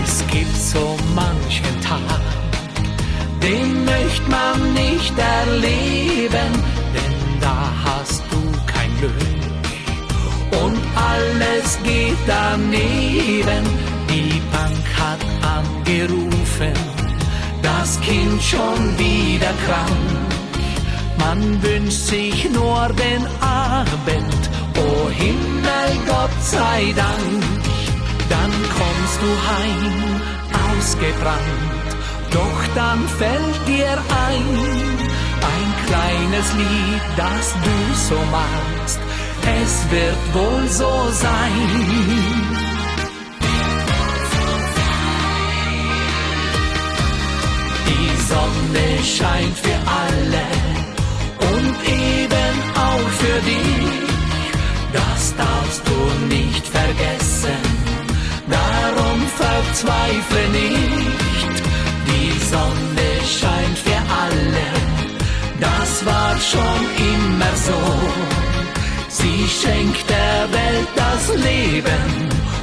Es 0.04 0.26
gibt 0.32 0.56
so 0.56 0.96
manchen 1.14 1.80
Tag, 1.80 2.20
den 3.40 3.84
möchte 3.84 4.30
man 4.30 4.74
nicht 4.74 5.14
erleben, 5.16 6.52
denn 6.92 7.40
da 7.40 7.72
hast 7.84 8.22
du 8.30 8.42
kein 8.66 8.90
Glück 8.98 10.62
und 10.64 10.78
alles 10.96 11.78
geht 11.84 12.18
daneben. 12.26 13.93
Hat 15.14 15.58
angerufen, 15.58 16.72
das 17.62 18.00
Kind 18.00 18.42
schon 18.42 18.98
wieder 18.98 19.52
krank. 19.64 20.34
Man 21.18 21.62
wünscht 21.62 22.06
sich 22.08 22.50
nur 22.50 22.88
den 22.88 23.24
Abend, 23.40 24.42
oh 24.76 25.08
Himmel, 25.10 25.90
Gott 26.06 26.36
sei 26.42 26.92
Dank. 26.96 27.44
Dann 28.28 28.52
kommst 28.78 29.18
du 29.22 29.30
heim, 29.50 30.20
ausgebrannt, 30.66 31.90
doch 32.32 32.74
dann 32.74 33.06
fällt 33.20 33.68
dir 33.68 33.92
ein, 34.26 34.48
ein 35.52 35.68
kleines 35.86 36.54
Lied, 36.54 37.02
das 37.16 37.54
du 37.62 38.14
so 38.14 38.20
magst 38.32 38.98
es 39.62 39.90
wird 39.90 40.34
wohl 40.34 40.68
so 40.68 40.90
sein. 41.12 42.53
Sonne 48.28 48.86
scheint 49.04 49.56
für 49.58 49.78
alle 50.02 50.46
und 51.52 51.74
eben 51.86 52.54
auch 52.88 53.08
für 53.20 53.38
dich. 53.50 54.04
Das 54.92 55.34
darfst 55.36 55.82
du 55.88 55.98
nicht 56.34 56.66
vergessen, 56.66 57.60
darum 58.48 59.18
verzweifle 59.42 60.44
nicht. 60.62 61.54
Die 62.10 62.32
Sonne 62.52 63.10
scheint 63.40 63.78
für 63.86 64.02
alle, 64.24 64.68
das 65.60 65.90
war 66.06 66.34
schon 66.50 66.80
immer 67.12 67.54
so. 67.68 67.82
Sie 69.08 69.46
schenkt 69.48 70.08
der 70.08 70.40
Welt 70.58 70.88
das 70.96 71.22
Leben 71.36 72.04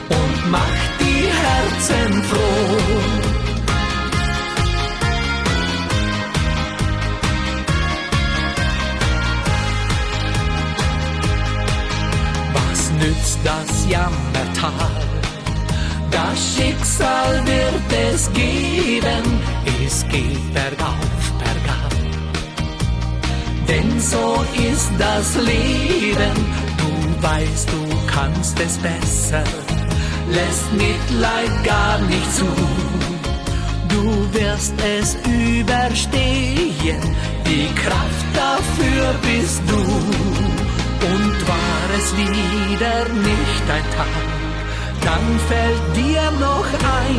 und 0.10 0.52
macht 0.52 0.92
die 1.00 1.24
Herzen 1.44 2.24
froh. 2.24 3.31
Nützt 13.02 13.40
das 13.44 13.88
Jammertal? 13.90 14.92
Das 16.12 16.38
Schicksal 16.56 17.42
wird 17.46 18.14
es 18.14 18.32
geben, 18.34 19.24
es 19.86 20.06
geht 20.08 20.54
bergauf, 20.54 21.24
bergab. 21.40 21.94
Denn 23.68 24.00
so 24.00 24.44
ist 24.70 24.92
das 25.00 25.36
Leben, 25.38 26.36
du 26.78 27.24
weißt, 27.24 27.70
du 27.70 27.84
kannst 28.08 28.60
es 28.60 28.78
besser, 28.78 29.44
lässt 30.30 30.72
Mitleid 30.74 31.64
gar 31.64 31.98
nicht 32.00 32.36
zu. 32.36 32.46
Du 33.88 34.34
wirst 34.34 34.74
es 35.00 35.16
überstehen, 35.26 37.02
die 37.46 37.68
Kraft 37.76 38.28
dafür 38.34 39.16
bist 39.22 39.62
du. 39.68 40.31
Und 41.02 41.48
war 41.48 41.88
es 41.98 42.16
wieder 42.16 43.10
nicht 43.30 43.66
ein 43.78 43.88
Tag, 43.98 44.26
dann 45.04 45.40
fällt 45.50 45.96
dir 45.96 46.32
noch 46.40 46.68
ein, 47.02 47.18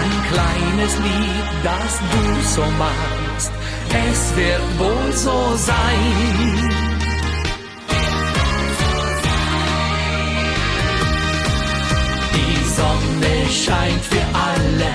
ein 0.00 0.12
kleines 0.30 0.96
Lied, 0.98 1.48
das 1.64 1.92
du 2.12 2.54
so 2.54 2.64
magst 2.78 3.52
es 3.90 4.36
wird 4.36 4.78
wohl 4.78 5.12
so 5.12 5.56
sein. 5.56 6.70
Die 12.34 12.58
Sonne 12.78 13.34
scheint 13.50 14.04
für 14.04 14.26
alle 14.48 14.92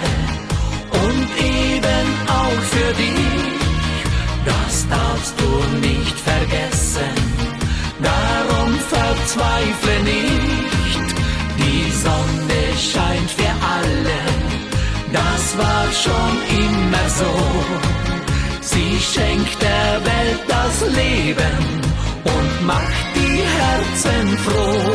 und 1.04 1.28
eben 1.38 2.06
auch 2.28 2.62
für 2.74 2.94
dich. 2.94 3.54
Das 4.46 4.88
darfst 4.90 5.36
du 5.40 5.78
nicht 5.88 6.18
vergessen, 6.20 6.73
verzweifle 9.24 10.04
nicht. 10.04 11.16
Die 11.58 11.92
Sonne 11.92 12.62
scheint 12.78 13.32
für 13.32 13.54
alle, 13.76 14.20
das 15.12 15.58
war 15.58 15.86
schon 16.04 16.34
immer 16.64 17.10
so. 17.10 17.34
Sie 18.62 18.98
schenkt 19.00 19.62
der 19.62 19.94
Welt 20.12 20.42
das 20.48 20.82
Leben 21.02 21.58
und 22.24 22.68
macht 22.68 23.06
die 23.16 23.42
Herzen 23.60 24.38
froh. 24.46 24.94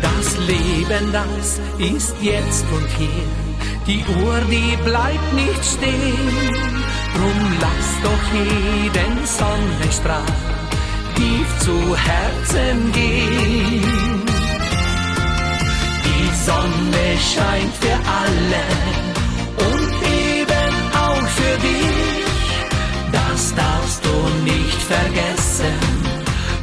Das 0.00 0.38
Leben, 0.46 1.12
das 1.12 1.60
ist 1.78 2.14
jetzt 2.20 2.64
und 2.72 2.88
hier. 2.98 3.28
Die 3.86 4.04
Uhr, 4.22 4.40
die 4.50 4.76
bleibt 4.82 5.32
nicht 5.34 5.64
stehen. 5.64 6.54
Drum 7.14 7.40
lass 7.60 7.90
doch 8.02 8.24
jeden 8.32 9.26
Sonnenstrahl 9.26 10.63
tief 11.16 11.48
zu 11.60 11.96
Herzen 11.96 12.92
gehen. 12.92 14.22
Die 16.04 16.30
Sonne 16.46 17.06
scheint 17.32 17.74
für 17.82 17.98
alle 18.22 18.64
und 19.68 19.90
eben 20.02 20.74
auch 21.06 21.28
für 21.38 21.58
dich 21.58 22.04
das 23.34 23.54
darfst 23.54 24.04
du 24.04 24.16
nicht 24.44 24.80
vergessen. 24.82 25.76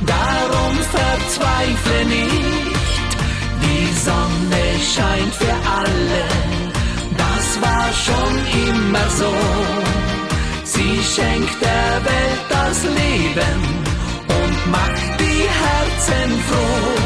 Darum 0.05 0.75
verzweifle 0.97 2.05
nicht, 2.05 3.09
die 3.65 3.87
Sonne 4.07 4.63
scheint 4.95 5.35
für 5.35 5.57
alle. 5.79 6.23
Das 7.23 7.45
war 7.65 7.87
schon 8.05 8.33
immer 8.69 9.07
so. 9.21 9.33
Sie 10.63 10.99
schenkt 11.13 11.61
der 11.61 11.93
Welt 12.09 12.43
das 12.49 12.83
Leben 12.83 13.80
macht 14.69 15.19
die 15.19 15.43
Herzen 15.63 16.29
froh. 16.47 17.01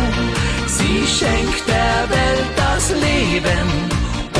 Sie 0.68 1.08
schenkt 1.08 1.68
der 1.68 2.10
Welt 2.16 2.50
das 2.56 2.90
Leben 2.90 3.68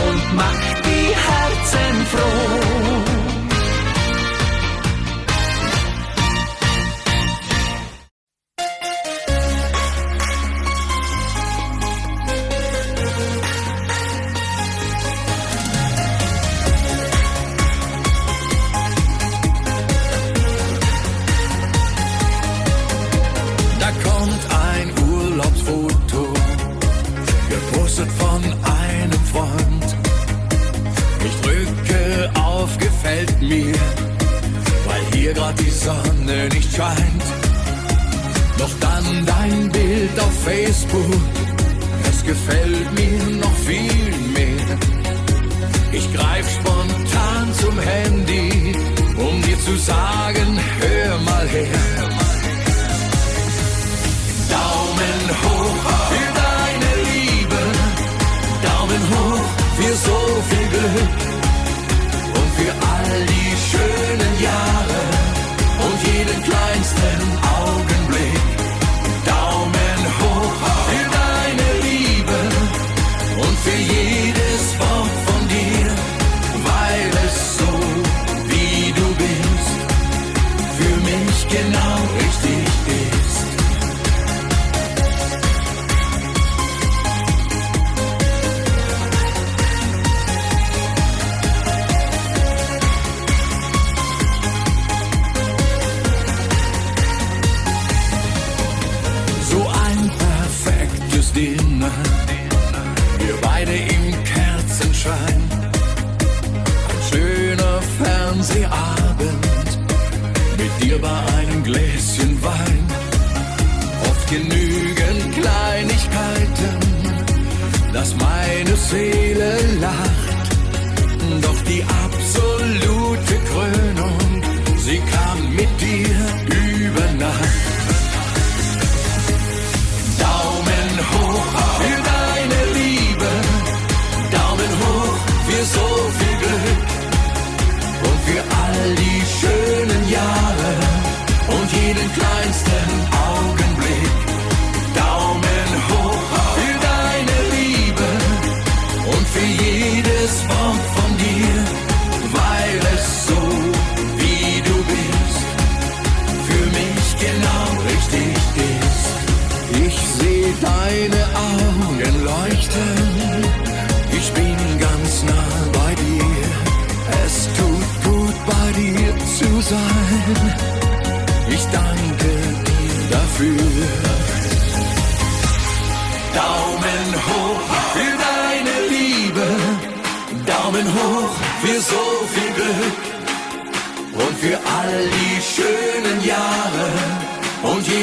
und 0.06 0.36
macht 0.36 0.78
die 0.86 1.08
Herzen 1.28 2.06
froh. 2.12 2.85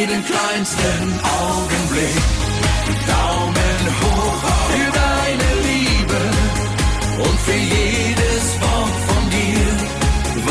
Jeden 0.03 0.25
kleinsten 0.25 1.21
Augenblick. 1.23 2.23
Daumen 3.07 3.83
hoch 4.03 4.43
für 4.73 4.91
deine 5.03 5.51
Liebe 5.69 6.21
und 7.19 7.39
für 7.47 7.61
jedes 7.77 8.45
Wort 8.61 8.97
von 9.09 9.23
dir, 9.31 9.71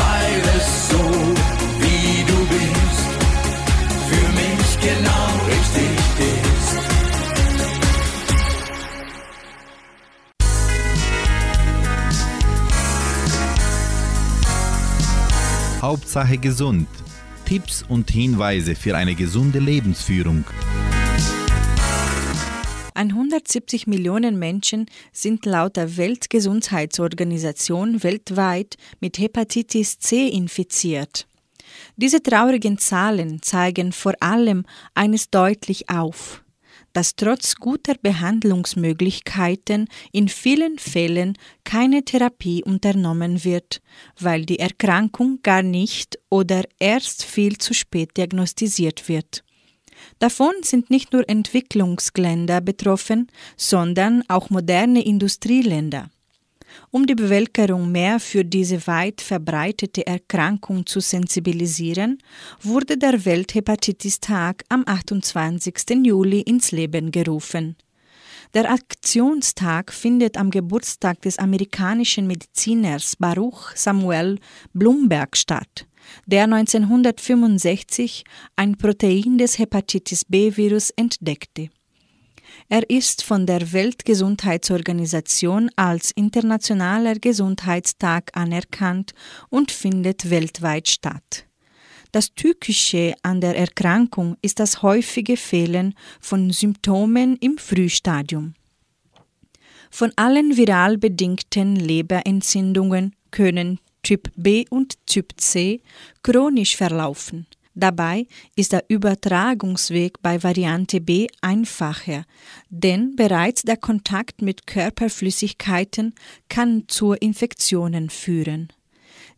weil 0.00 0.36
es 0.56 0.68
so 0.88 1.04
wie 1.82 2.24
du 2.30 2.38
bist 2.54 3.08
für 4.08 4.26
mich 4.40 4.68
genau 4.80 5.26
richtig 5.52 5.92
ist. 6.18 6.72
Hauptsache 15.82 16.38
gesund. 16.38 17.01
Tipps 17.52 17.84
und 17.86 18.10
Hinweise 18.10 18.74
für 18.74 18.96
eine 18.96 19.14
gesunde 19.14 19.58
Lebensführung. 19.58 20.46
170 22.94 23.86
Millionen 23.86 24.38
Menschen 24.38 24.86
sind 25.12 25.44
laut 25.44 25.76
der 25.76 25.98
Weltgesundheitsorganisation 25.98 28.02
weltweit 28.02 28.78
mit 29.00 29.18
Hepatitis 29.18 29.98
C 29.98 30.28
infiziert. 30.28 31.26
Diese 31.96 32.22
traurigen 32.22 32.78
Zahlen 32.78 33.42
zeigen 33.42 33.92
vor 33.92 34.14
allem 34.20 34.64
eines 34.94 35.28
deutlich 35.28 35.90
auf, 35.90 36.41
dass 36.92 37.16
trotz 37.16 37.56
guter 37.56 37.94
Behandlungsmöglichkeiten 38.00 39.88
in 40.12 40.28
vielen 40.28 40.78
Fällen 40.78 41.38
keine 41.64 42.04
Therapie 42.04 42.62
unternommen 42.62 43.44
wird, 43.44 43.80
weil 44.18 44.44
die 44.44 44.58
Erkrankung 44.58 45.40
gar 45.42 45.62
nicht 45.62 46.18
oder 46.28 46.62
erst 46.78 47.24
viel 47.24 47.58
zu 47.58 47.74
spät 47.74 48.16
diagnostiziert 48.16 49.08
wird. 49.08 49.42
Davon 50.18 50.54
sind 50.62 50.90
nicht 50.90 51.12
nur 51.12 51.28
Entwicklungsländer 51.28 52.60
betroffen, 52.60 53.28
sondern 53.56 54.22
auch 54.28 54.50
moderne 54.50 55.04
Industrieländer. 55.04 56.10
Um 56.90 57.06
die 57.06 57.14
Bevölkerung 57.14 57.90
mehr 57.90 58.20
für 58.20 58.44
diese 58.44 58.86
weit 58.86 59.20
verbreitete 59.20 60.06
Erkrankung 60.06 60.86
zu 60.86 61.00
sensibilisieren, 61.00 62.18
wurde 62.60 62.96
der 62.98 63.24
Welthepatitis-Tag 63.24 64.64
am 64.68 64.84
28. 64.86 66.04
Juli 66.04 66.40
ins 66.40 66.72
Leben 66.72 67.10
gerufen. 67.10 67.76
Der 68.54 68.70
Aktionstag 68.70 69.92
findet 69.92 70.36
am 70.36 70.50
Geburtstag 70.50 71.22
des 71.22 71.38
amerikanischen 71.38 72.26
Mediziners 72.26 73.16
Baruch 73.16 73.70
Samuel 73.74 74.38
Blumberg 74.74 75.38
statt, 75.38 75.86
der 76.26 76.44
1965 76.44 78.24
ein 78.56 78.76
Protein 78.76 79.38
des 79.38 79.58
Hepatitis 79.58 80.26
B-Virus 80.26 80.90
entdeckte. 80.90 81.70
Er 82.68 82.88
ist 82.88 83.22
von 83.22 83.46
der 83.46 83.72
Weltgesundheitsorganisation 83.72 85.70
als 85.76 86.10
internationaler 86.12 87.14
Gesundheitstag 87.16 88.30
anerkannt 88.34 89.12
und 89.50 89.70
findet 89.70 90.30
weltweit 90.30 90.88
statt. 90.88 91.46
Das 92.12 92.34
Tückische 92.34 93.14
an 93.22 93.40
der 93.40 93.56
Erkrankung 93.56 94.36
ist 94.42 94.60
das 94.60 94.82
häufige 94.82 95.36
Fehlen 95.36 95.94
von 96.20 96.50
Symptomen 96.50 97.36
im 97.36 97.56
Frühstadium. 97.56 98.54
Von 99.90 100.12
allen 100.16 100.56
viral 100.56 100.98
bedingten 100.98 101.76
Leberentzündungen 101.76 103.14
können 103.30 103.78
Typ 104.02 104.30
B 104.36 104.64
und 104.68 104.96
Typ 105.06 105.32
C 105.38 105.80
chronisch 106.22 106.76
verlaufen. 106.76 107.46
Dabei 107.74 108.26
ist 108.54 108.72
der 108.72 108.84
Übertragungsweg 108.88 110.20
bei 110.20 110.42
Variante 110.42 111.00
B 111.00 111.26
einfacher, 111.40 112.24
denn 112.68 113.16
bereits 113.16 113.62
der 113.62 113.78
Kontakt 113.78 114.42
mit 114.42 114.66
Körperflüssigkeiten 114.66 116.14
kann 116.48 116.84
zu 116.88 117.12
Infektionen 117.14 118.10
führen. 118.10 118.68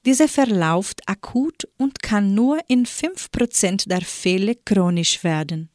Dieser 0.04 0.28
verläuft 0.28 1.08
akut 1.08 1.68
und 1.78 2.02
kann 2.02 2.34
nur 2.34 2.58
in 2.68 2.86
5% 2.86 3.88
der 3.88 4.02
Fälle 4.02 4.56
chronisch 4.56 5.22
werden. 5.24 5.70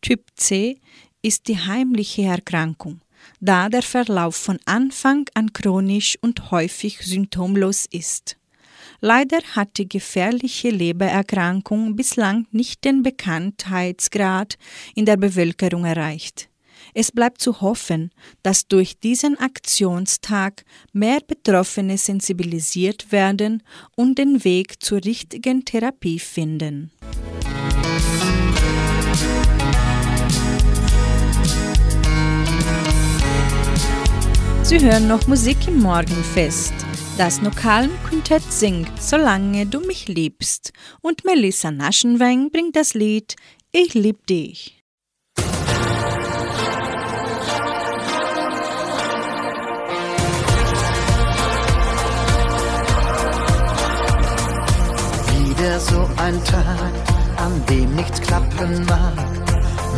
Typ 0.00 0.24
C 0.34 0.78
ist 1.22 1.48
die 1.48 1.58
heimliche 1.58 2.22
Erkrankung, 2.22 3.02
da 3.40 3.68
der 3.68 3.82
Verlauf 3.82 4.34
von 4.34 4.58
Anfang 4.64 5.28
an 5.34 5.52
chronisch 5.52 6.18
und 6.22 6.50
häufig 6.50 7.00
symptomlos 7.02 7.86
ist. 7.90 8.39
Leider 9.00 9.38
hat 9.56 9.78
die 9.78 9.88
gefährliche 9.88 10.68
Lebererkrankung 10.68 11.96
bislang 11.96 12.46
nicht 12.50 12.84
den 12.84 13.02
Bekanntheitsgrad 13.02 14.58
in 14.94 15.06
der 15.06 15.16
Bevölkerung 15.16 15.86
erreicht. 15.86 16.48
Es 16.92 17.10
bleibt 17.12 17.40
zu 17.40 17.60
hoffen, 17.60 18.10
dass 18.42 18.66
durch 18.66 18.98
diesen 18.98 19.38
Aktionstag 19.38 20.64
mehr 20.92 21.20
Betroffene 21.26 21.96
sensibilisiert 21.96 23.12
werden 23.12 23.62
und 23.96 24.18
den 24.18 24.44
Weg 24.44 24.82
zur 24.82 25.02
richtigen 25.04 25.64
Therapie 25.64 26.18
finden. 26.18 26.90
Sie 34.62 34.78
hören 34.78 35.08
noch 35.08 35.26
Musik 35.26 35.56
im 35.66 35.80
Morgenfest. 35.80 36.89
Das 37.20 37.42
Nokalenquintett 37.42 38.42
singt 38.50 38.90
Solange 38.98 39.66
du 39.66 39.80
mich 39.80 40.08
liebst 40.08 40.72
und 41.02 41.22
Melissa 41.26 41.70
Naschenweng 41.70 42.50
bringt 42.50 42.76
das 42.76 42.94
Lied 42.94 43.36
Ich 43.72 43.92
lieb 43.92 44.26
dich. 44.26 44.82
Wieder 55.26 55.78
so 55.78 56.08
ein 56.16 56.42
Tag, 56.44 56.90
an 57.36 57.62
dem 57.68 57.96
nichts 57.96 58.18
klappen 58.22 58.86
mag. 58.86 59.12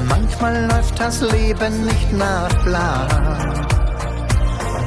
Manchmal 0.08 0.66
läuft 0.66 0.98
das 0.98 1.20
Leben 1.20 1.84
nicht 1.84 2.12
nach 2.14 2.48
Plan. 2.64 3.68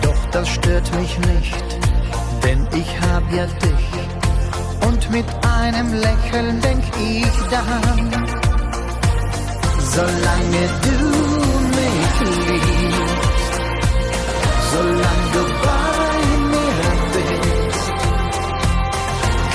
Doch 0.02 0.26
das 0.32 0.50
stört 0.50 0.94
mich 1.00 1.18
nicht, 1.20 1.85
denn 2.46 2.68
ich 2.82 2.92
hab 3.08 3.24
ja 3.34 3.46
dich. 3.66 3.88
Und 4.88 5.02
mit 5.10 5.26
einem 5.60 5.90
Lächeln 5.94 6.62
denk 6.62 6.84
ich 7.00 7.36
daran. 7.50 8.00
Solange 9.96 10.64
du 10.86 10.98
mich 11.80 12.16
liebst, 12.50 13.54
solange 14.74 15.28
du 15.36 15.44
bei 15.68 16.18
mir 16.54 16.90
bist, 17.16 17.88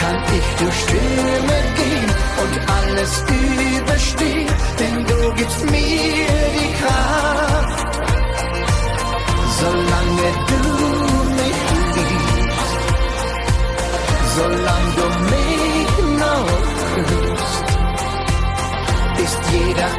kann 0.01 0.19
ich 0.39 0.49
durch 0.61 0.79
Stürme 0.85 1.59
gehen 1.81 2.11
und 2.43 2.55
alles 2.79 3.13
überstehen, 3.45 4.51
denn 4.81 4.97
du 5.11 5.35
gibst 5.39 5.63
mir 5.71 6.37
die 6.59 6.73
Kraft, 6.81 7.99
solange 9.61 10.29
du 10.49 10.70
solange 14.37 14.93
du 14.97 15.07
mich 15.33 16.19
noch 16.19 16.47
küsst 16.95 17.71
ist 19.23 19.39
jeder 19.53 19.91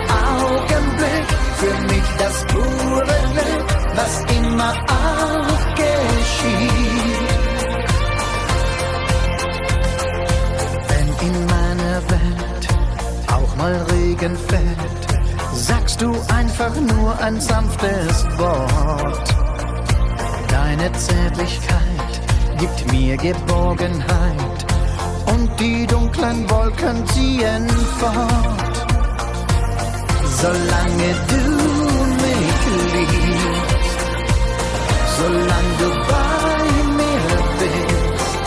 Augenblick 0.41 1.27
für 1.61 1.75
mich 1.93 2.07
das 2.17 2.45
pure 2.47 3.17
Glück, 3.33 3.67
was 3.95 4.13
immer 4.37 4.73
auch 4.87 5.75
geschieht. 5.75 7.29
Wenn 10.89 11.07
in 11.27 11.45
meiner 11.45 11.97
Welt 12.09 12.67
auch 13.31 13.55
mal 13.55 13.75
Regen 13.91 14.35
fällt, 14.37 15.01
sagst 15.53 16.01
du 16.01 16.11
einfach 16.35 16.75
nur 16.75 17.19
ein 17.21 17.39
sanftes 17.39 18.25
Wort. 18.37 19.35
Deine 20.47 20.91
Zärtlichkeit 20.93 22.20
gibt 22.61 22.91
mir 22.91 23.17
Geborgenheit 23.17 24.59
und 25.25 25.49
die 25.59 25.87
dunklen 25.87 26.47
Wolken 26.47 26.97
ziehen 27.07 27.67
fort. 27.99 28.75
Solange 30.41 31.09
du 31.31 31.43
mich 32.25 32.61
liebst, 32.93 33.99
solange 35.17 35.73
du 35.81 35.89
bei 36.11 36.53
mir 36.99 37.33
bist, 37.61 38.41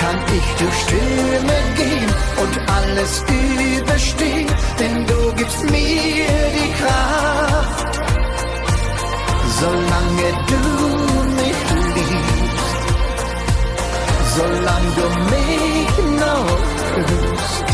kann 0.00 0.18
ich 0.38 0.48
durch 0.60 0.78
Stürme 0.84 1.58
gehen 1.80 2.12
und 2.42 2.54
alles 2.76 3.12
überstehen, 3.80 4.50
denn 4.78 5.06
du 5.06 5.32
gibst 5.34 5.62
mir 5.64 6.36
die 6.58 6.72
Kraft. 6.80 8.00
Solange 9.60 10.28
du 10.50 10.89
solange 14.36 14.90
du 14.98 15.06
mich 15.32 15.94
noch 16.20 16.58
küsst, 16.94 17.64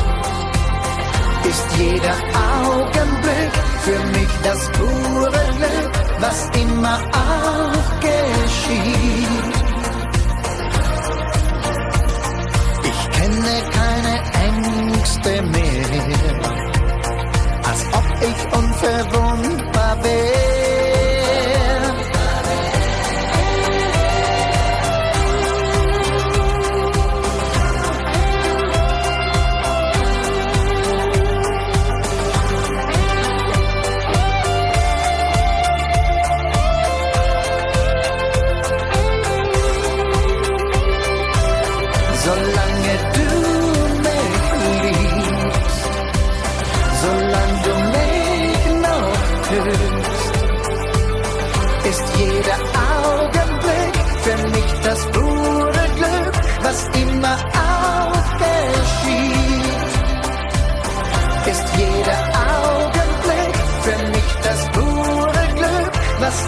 ist 1.51 1.67
jeder 1.79 2.17
Augenblick 2.65 3.53
für 3.85 4.01
mich 4.17 4.33
das 4.43 4.61
pure 4.79 5.45
Glück, 5.59 5.93
was 6.21 6.39
immer 6.63 6.99
auch 7.13 8.01
geschieht. 8.01 9.55
Ich 12.91 13.01
kenne 13.17 13.55
keine 13.79 14.15
Ängste 14.49 15.43
mehr, 15.55 16.41
als 17.69 17.81
ob 17.93 18.07
ich 18.29 18.59
unverwundbar 18.59 19.97
wäre. 20.03 20.66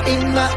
Was 0.08 0.22
immer 0.22 0.47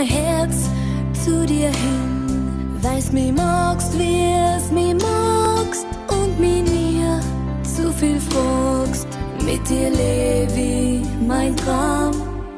mein 0.00 0.08
Herz 0.08 0.70
zu 1.24 1.44
dir 1.46 1.68
hin. 1.68 2.78
Weil's 2.80 3.12
mir 3.12 3.32
magst, 3.32 3.92
wie's 3.98 4.70
mir 4.72 4.94
magst 4.94 5.86
und 6.08 6.40
mir 6.40 6.62
nie 6.62 7.04
zu 7.62 7.92
viel 7.92 8.18
fragst. 8.18 9.06
Mit 9.44 9.68
dir 9.68 9.90
lebe 9.90 10.60
ich 10.60 11.06
mein 11.26 11.54
Traum, 11.56 12.12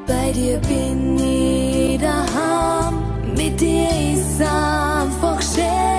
bei 0.06 0.30
dir 0.32 0.58
bin 0.58 1.18
ich 1.18 2.00
daheim. 2.00 3.02
Mit 3.36 3.60
dir 3.60 3.88
ist 4.14 4.40
einfach 4.40 5.40
schön, 5.42 5.91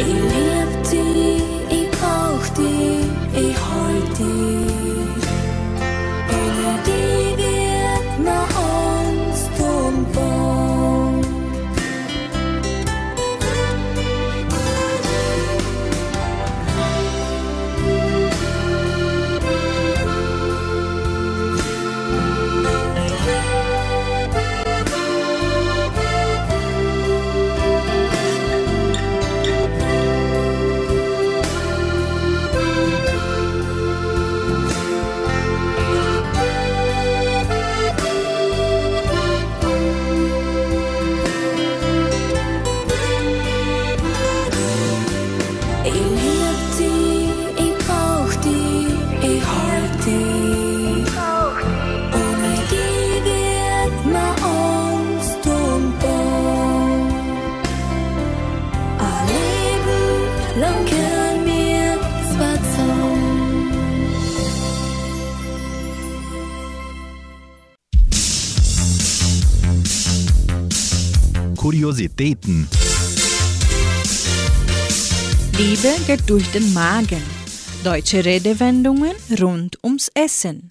Ich 0.00 0.06
lieb 0.06 0.28
dich, 0.28 0.47
Kuriositäten. 71.98 72.68
Liebe 75.58 75.96
geht 76.06 76.30
durch 76.30 76.48
den 76.52 76.72
Magen. 76.72 77.22
Deutsche 77.82 78.24
Redewendungen 78.24 79.16
rund 79.40 79.82
ums 79.82 80.08
Essen. 80.14 80.70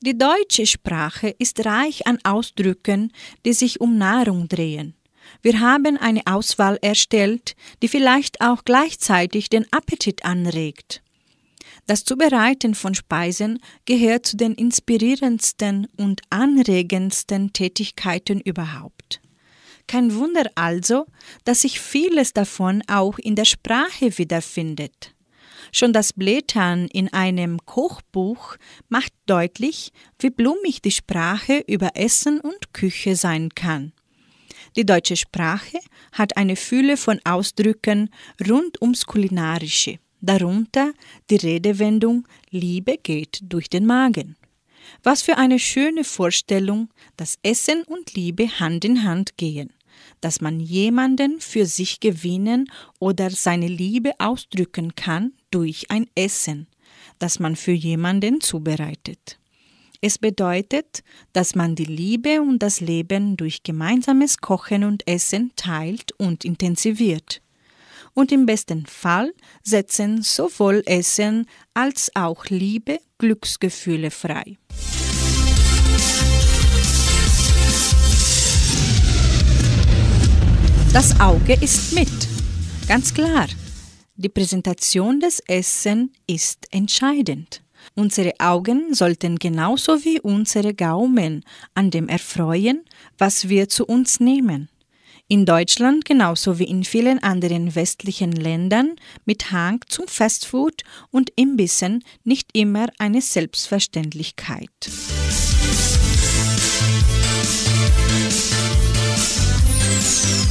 Die 0.00 0.16
deutsche 0.16 0.66
Sprache 0.66 1.34
ist 1.40 1.66
reich 1.66 2.06
an 2.06 2.20
Ausdrücken, 2.22 3.12
die 3.44 3.52
sich 3.52 3.80
um 3.80 3.98
Nahrung 3.98 4.46
drehen. 4.46 4.94
Wir 5.42 5.58
haben 5.58 5.96
eine 5.96 6.22
Auswahl 6.26 6.78
erstellt, 6.82 7.56
die 7.82 7.88
vielleicht 7.88 8.40
auch 8.40 8.64
gleichzeitig 8.64 9.50
den 9.50 9.66
Appetit 9.72 10.24
anregt. 10.24 11.02
Das 11.86 12.04
Zubereiten 12.04 12.76
von 12.76 12.94
Speisen 12.94 13.58
gehört 13.86 14.26
zu 14.26 14.36
den 14.36 14.54
inspirierendsten 14.54 15.88
und 15.96 16.20
anregendsten 16.30 17.52
Tätigkeiten 17.52 18.40
überhaupt. 18.40 18.97
Kein 19.88 20.14
Wunder 20.14 20.44
also, 20.54 21.06
dass 21.44 21.62
sich 21.62 21.80
vieles 21.80 22.34
davon 22.34 22.82
auch 22.88 23.18
in 23.18 23.34
der 23.34 23.46
Sprache 23.46 24.18
wiederfindet. 24.18 25.14
Schon 25.72 25.92
das 25.94 26.12
Blättern 26.12 26.88
in 26.92 27.12
einem 27.12 27.58
Kochbuch 27.64 28.56
macht 28.88 29.12
deutlich, 29.26 29.92
wie 30.18 30.30
blumig 30.30 30.82
die 30.82 30.90
Sprache 30.90 31.64
über 31.66 31.90
Essen 31.94 32.38
und 32.40 32.74
Küche 32.74 33.16
sein 33.16 33.48
kann. 33.54 33.92
Die 34.76 34.84
deutsche 34.84 35.16
Sprache 35.16 35.78
hat 36.12 36.36
eine 36.36 36.56
Fülle 36.56 36.98
von 36.98 37.18
Ausdrücken 37.24 38.10
rund 38.46 38.80
ums 38.82 39.06
Kulinarische, 39.06 39.98
darunter 40.20 40.92
die 41.30 41.36
Redewendung 41.36 42.28
Liebe 42.50 42.98
geht 43.02 43.40
durch 43.42 43.70
den 43.70 43.86
Magen. 43.86 44.36
Was 45.02 45.22
für 45.22 45.38
eine 45.38 45.58
schöne 45.58 46.04
Vorstellung, 46.04 46.90
dass 47.16 47.38
Essen 47.42 47.84
und 47.84 48.14
Liebe 48.14 48.48
Hand 48.60 48.84
in 48.84 49.04
Hand 49.04 49.36
gehen 49.36 49.72
dass 50.20 50.40
man 50.40 50.60
jemanden 50.60 51.40
für 51.40 51.66
sich 51.66 52.00
gewinnen 52.00 52.70
oder 52.98 53.30
seine 53.30 53.68
Liebe 53.68 54.12
ausdrücken 54.18 54.94
kann 54.94 55.32
durch 55.50 55.90
ein 55.90 56.06
Essen, 56.14 56.66
das 57.18 57.38
man 57.38 57.56
für 57.56 57.72
jemanden 57.72 58.40
zubereitet. 58.40 59.38
Es 60.00 60.18
bedeutet, 60.18 61.02
dass 61.32 61.56
man 61.56 61.74
die 61.74 61.84
Liebe 61.84 62.40
und 62.40 62.60
das 62.60 62.80
Leben 62.80 63.36
durch 63.36 63.64
gemeinsames 63.64 64.38
Kochen 64.38 64.84
und 64.84 65.06
Essen 65.08 65.50
teilt 65.56 66.12
und 66.18 66.44
intensiviert. 66.44 67.42
Und 68.14 68.30
im 68.30 68.46
besten 68.46 68.86
Fall 68.86 69.32
setzen 69.62 70.22
sowohl 70.22 70.82
Essen 70.86 71.46
als 71.74 72.10
auch 72.14 72.46
Liebe 72.46 73.00
Glücksgefühle 73.18 74.10
frei. 74.10 74.56
Das 80.92 81.20
Auge 81.20 81.52
ist 81.52 81.92
mit. 81.92 82.08
Ganz 82.88 83.12
klar. 83.12 83.46
Die 84.16 84.30
Präsentation 84.30 85.20
des 85.20 85.40
Essen 85.40 86.12
ist 86.26 86.66
entscheidend. 86.70 87.62
Unsere 87.94 88.32
Augen 88.38 88.94
sollten 88.94 89.38
genauso 89.38 90.02
wie 90.04 90.18
unsere 90.18 90.72
Gaumen 90.72 91.44
an 91.74 91.90
dem 91.90 92.08
erfreuen, 92.08 92.84
was 93.18 93.50
wir 93.50 93.68
zu 93.68 93.84
uns 93.84 94.18
nehmen. 94.18 94.70
In 95.28 95.44
Deutschland 95.44 96.06
genauso 96.06 96.58
wie 96.58 96.64
in 96.64 96.84
vielen 96.84 97.22
anderen 97.22 97.74
westlichen 97.74 98.32
Ländern 98.32 98.96
mit 99.26 99.52
Hang 99.52 99.84
zum 99.88 100.08
Fastfood 100.08 100.84
und 101.10 101.30
Imbissen 101.36 102.02
nicht 102.24 102.48
immer 102.54 102.86
eine 102.98 103.20
Selbstverständlichkeit. 103.20 104.70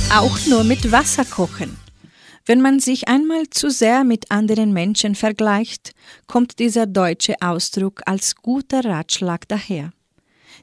Auch 0.10 0.40
nur 0.48 0.64
mit 0.64 0.90
Wasser 0.94 1.26
kochen. 1.26 1.78
Wenn 2.46 2.62
man 2.62 2.80
sich 2.80 3.10
einmal 3.10 3.50
zu 3.50 3.70
sehr 3.70 4.06
mit 4.06 4.32
anderen 4.32 4.72
Menschen 4.72 5.16
vergleicht, 5.16 5.92
kommt 6.28 6.60
dieser 6.60 6.86
deutsche 6.86 7.36
Ausdruck 7.42 8.02
als 8.06 8.38
guter 8.38 8.86
Ratschlag 8.86 9.50
daher. 9.50 9.92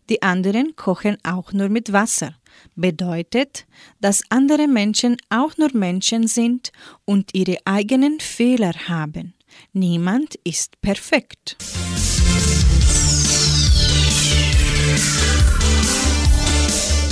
Die 0.08 0.22
anderen 0.22 0.76
kochen 0.76 1.18
auch 1.24 1.52
nur 1.52 1.68
mit 1.68 1.92
Wasser. 1.92 2.34
Bedeutet, 2.74 3.66
dass 4.00 4.22
andere 4.30 4.66
Menschen 4.66 5.18
auch 5.28 5.58
nur 5.58 5.70
Menschen 5.74 6.26
sind 6.26 6.72
und 7.04 7.34
ihre 7.34 7.58
eigenen 7.66 8.20
Fehler 8.20 8.72
haben. 8.88 9.34
Niemand 9.74 10.36
ist 10.44 10.80
perfekt. 10.80 11.58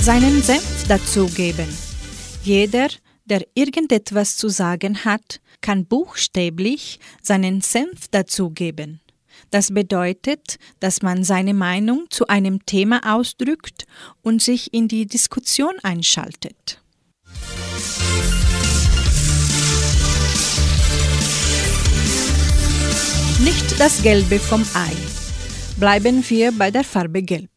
Seinen 0.01 0.41
Senf 0.41 0.87
dazugeben. 0.87 1.92
Jeder, 2.43 2.89
der 3.23 3.47
irgendetwas 3.53 4.35
zu 4.35 4.49
sagen 4.49 5.05
hat, 5.05 5.39
kann 5.61 5.85
buchstäblich 5.85 6.99
seinen 7.21 7.61
Senf 7.61 8.09
dazugeben. 8.11 8.99
Das 9.49 9.73
bedeutet, 9.73 10.57
dass 10.81 11.01
man 11.01 11.23
seine 11.23 11.53
Meinung 11.53 12.07
zu 12.09 12.27
einem 12.27 12.65
Thema 12.65 13.15
ausdrückt 13.15 13.85
und 14.21 14.41
sich 14.41 14.73
in 14.73 14.89
die 14.89 15.05
Diskussion 15.05 15.75
einschaltet. 15.83 16.81
Nicht 23.39 23.79
das 23.79 24.01
Gelbe 24.03 24.37
vom 24.39 24.65
Ei. 24.73 24.91
Bleiben 25.79 26.23
wir 26.29 26.51
bei 26.51 26.71
der 26.71 26.83
Farbe 26.83 27.23
Gelb. 27.23 27.49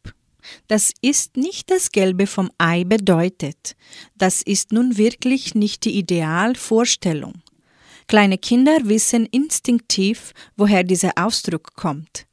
Das 0.69 0.93
ist 1.01 1.37
nicht 1.37 1.71
das 1.71 1.93
Gelbe 1.93 2.27
vom 2.27 2.51
Ei 2.59 2.85
bedeutet. 2.85 3.77
Das 4.17 4.43
ist 4.43 4.73
nun 4.73 4.97
wirklich 4.97 5.55
nicht 5.55 5.85
die 5.85 5.99
Idealvorstellung. 5.99 7.43
Kleine 8.09 8.39
Kinder 8.39 8.79
wissen 8.85 9.27
instinktiv, 9.27 10.33
woher 10.57 10.85
dieser 10.85 11.13
Ausdruck 11.17 11.75
kommt. 11.75 12.27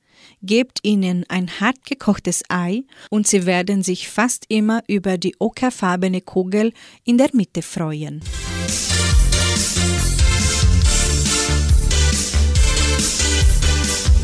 Gebt 0.44 0.80
ihnen 0.84 1.26
ein 1.30 1.50
hart 1.60 1.86
gekochtes 1.86 2.44
Ei 2.50 2.84
und 3.10 3.28
sie 3.28 3.46
werden 3.46 3.82
sich 3.82 4.10
fast 4.10 4.46
immer 4.50 4.84
über 4.88 5.18
die 5.18 5.36
ockerfarbene 5.40 6.22
Kugel 6.22 6.74
in 7.06 7.18
der 7.18 7.30
Mitte 7.34 7.62
freuen. 7.62 8.22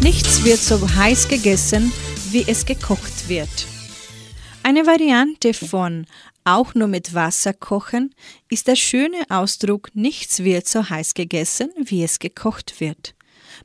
Nichts 0.01 0.43
wird 0.43 0.59
so 0.59 0.79
heiß 0.95 1.27
gegessen, 1.29 1.91
wie 2.31 2.43
es 2.47 2.65
gekocht 2.65 3.27
wird. 3.27 3.68
Eine 4.61 4.85
Variante 4.85 5.53
von 5.53 6.05
auch 6.43 6.75
nur 6.75 6.87
mit 6.87 7.13
Wasser 7.13 7.53
kochen 7.53 8.13
ist 8.49 8.67
der 8.67 8.75
schöne 8.75 9.23
Ausdruck 9.29 9.89
nichts 9.93 10.43
wird 10.43 10.67
so 10.67 10.89
heiß 10.89 11.13
gegessen, 11.13 11.69
wie 11.77 12.03
es 12.03 12.19
gekocht 12.19 12.79
wird. 12.79 13.15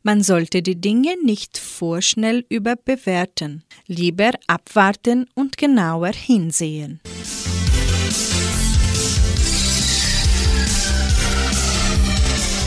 Man 0.02 0.22
sollte 0.22 0.62
die 0.62 0.80
Dinge 0.80 1.16
nicht 1.24 1.58
vorschnell 1.58 2.44
überbewerten, 2.48 3.64
lieber 3.86 4.30
abwarten 4.46 5.26
und 5.34 5.56
genauer 5.56 6.12
hinsehen. 6.12 7.00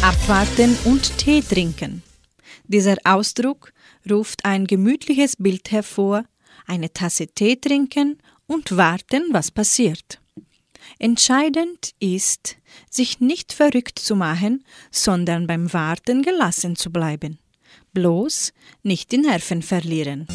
Abwarten 0.02 0.78
und 0.86 1.18
Tee 1.18 1.42
trinken. 1.42 2.04
Dieser 2.66 2.98
Ausdruck 3.04 3.74
ruft 4.10 4.46
ein 4.46 4.68
gemütliches 4.68 5.36
Bild 5.38 5.72
hervor, 5.72 6.24
eine 6.68 6.94
Tasse 6.94 7.28
Tee 7.28 7.56
trinken 7.56 8.18
und 8.46 8.78
warten, 8.78 9.24
was 9.32 9.52
passiert. 9.52 10.22
Entscheidend 11.00 11.92
ist, 12.00 12.58
sich 12.90 13.20
nicht 13.20 13.54
verrückt 13.54 14.00
zu 14.00 14.16
machen, 14.16 14.64
sondern 14.92 15.48
beim 15.48 15.74
Warten 15.74 16.22
gelassen 16.22 16.76
zu 16.76 16.92
bleiben. 16.92 17.40
Bloß 17.94 18.54
nicht 18.84 19.12
die 19.12 19.18
Nerven 19.18 19.62
verlieren. 19.62 20.28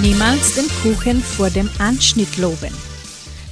Niemals 0.00 0.54
den 0.54 0.68
Kuchen 0.82 1.22
vor 1.22 1.50
dem 1.50 1.70
Anschnitt 1.78 2.36
loben. 2.36 2.74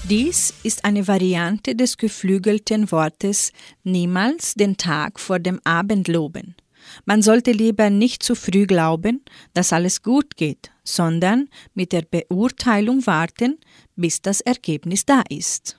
Dies 0.04 0.52
ist 0.64 0.84
eine 0.84 1.06
Variante 1.08 1.74
des 1.74 1.96
geflügelten 1.96 2.90
Wortes 2.90 3.52
niemals 3.84 4.54
den 4.54 4.76
Tag 4.76 5.18
vor 5.18 5.38
dem 5.38 5.60
Abend 5.64 6.08
loben. 6.08 6.56
Man 7.04 7.22
sollte 7.22 7.52
lieber 7.52 7.90
nicht 7.90 8.22
zu 8.22 8.34
früh 8.34 8.66
glauben, 8.66 9.24
dass 9.54 9.72
alles 9.72 10.02
gut 10.02 10.36
geht, 10.36 10.70
sondern 10.84 11.48
mit 11.74 11.92
der 11.92 12.02
Beurteilung 12.02 13.06
warten, 13.06 13.58
bis 13.96 14.22
das 14.22 14.40
Ergebnis 14.40 15.04
da 15.04 15.22
ist. 15.28 15.76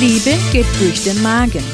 Liebe 0.00 0.36
geht 0.52 0.66
durch 0.78 1.02
den 1.02 1.20
Magen. 1.22 1.64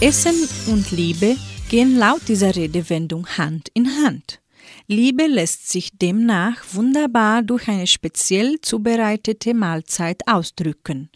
Essen 0.00 0.48
und 0.68 0.90
Liebe 0.92 1.36
gehen 1.68 1.98
laut 1.98 2.22
dieser 2.26 2.56
Redewendung 2.56 3.26
Hand 3.36 3.68
in 3.74 3.86
Hand. 4.02 4.40
Liebe 4.86 5.26
lässt 5.26 5.68
sich 5.68 5.90
demnach 5.92 6.64
wunderbar 6.72 7.42
durch 7.42 7.68
eine 7.68 7.86
speziell 7.86 8.60
zubereitete 8.62 9.52
Mahlzeit 9.52 10.26
ausdrücken. 10.26 11.10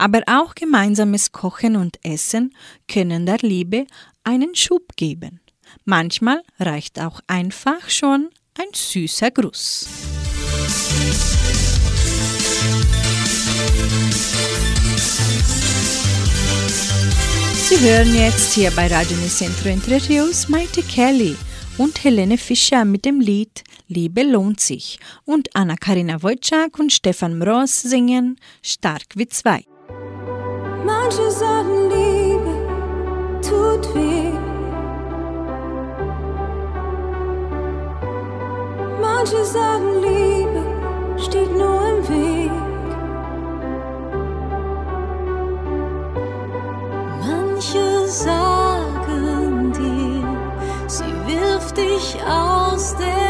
Aber 0.00 0.22
auch 0.24 0.54
gemeinsames 0.54 1.30
Kochen 1.30 1.76
und 1.76 1.98
Essen 2.02 2.54
können 2.88 3.26
der 3.26 3.36
Liebe 3.42 3.86
einen 4.24 4.54
Schub 4.54 4.96
geben. 4.96 5.40
Manchmal 5.84 6.42
reicht 6.58 6.98
auch 6.98 7.20
einfach 7.26 7.90
schon 7.90 8.30
ein 8.58 8.68
süßer 8.72 9.30
Gruß. 9.30 9.86
Sie 17.68 17.78
hören 17.78 18.14
jetzt 18.14 18.54
hier 18.54 18.70
bei 18.70 18.86
Radio 18.86 19.18
Centro 19.28 19.68
Entre 19.68 20.00
Rios 20.08 20.48
Maite 20.48 20.82
Kelly 20.82 21.36
und 21.76 22.02
Helene 22.02 22.38
Fischer 22.38 22.86
mit 22.86 23.04
dem 23.04 23.20
Lied 23.20 23.64
Liebe 23.86 24.22
lohnt 24.22 24.60
sich 24.60 24.98
und 25.26 25.54
Anna-Karina 25.54 26.22
Wojcik 26.22 26.78
und 26.78 26.90
Stefan 26.90 27.38
Mross 27.38 27.82
singen 27.82 28.40
Stark 28.62 29.04
wie 29.14 29.28
zwei. 29.28 29.69
Manche 30.84 31.30
sagen, 31.30 31.90
Liebe 31.90 32.54
tut 33.42 33.94
weh. 33.94 34.32
Manche 39.00 39.44
sagen, 39.44 40.00
Liebe 40.02 40.62
steht 41.18 41.52
nur 41.56 41.80
im 41.88 42.08
Weg. 42.08 42.52
Manche 47.20 48.06
sagen 48.08 49.72
dir, 49.72 50.26
sie 50.86 51.12
wirft 51.26 51.76
dich 51.76 52.16
aus 52.26 52.96
der 52.96 53.29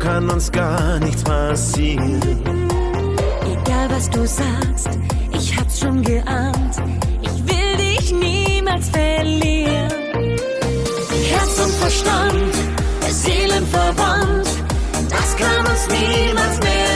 kann 0.00 0.28
uns 0.30 0.50
gar 0.50 0.98
nichts 0.98 1.22
passieren. 1.22 2.20
Egal 3.44 3.90
was 3.90 4.10
du 4.10 4.26
sagst, 4.26 4.98
ich 5.32 5.56
hab's 5.56 5.80
schon 5.80 6.02
geahnt. 6.02 6.76
Ich 7.22 7.46
will 7.46 7.76
dich 7.76 8.12
niemals 8.12 8.88
verlieren. 8.88 9.90
Herz 11.28 11.60
und 11.64 11.72
Verstand, 11.74 12.54
Seelenverwandt, 13.08 14.48
das 15.10 15.36
kann 15.36 15.66
uns 15.66 15.86
niemals 15.88 16.58
mehr. 16.60 16.89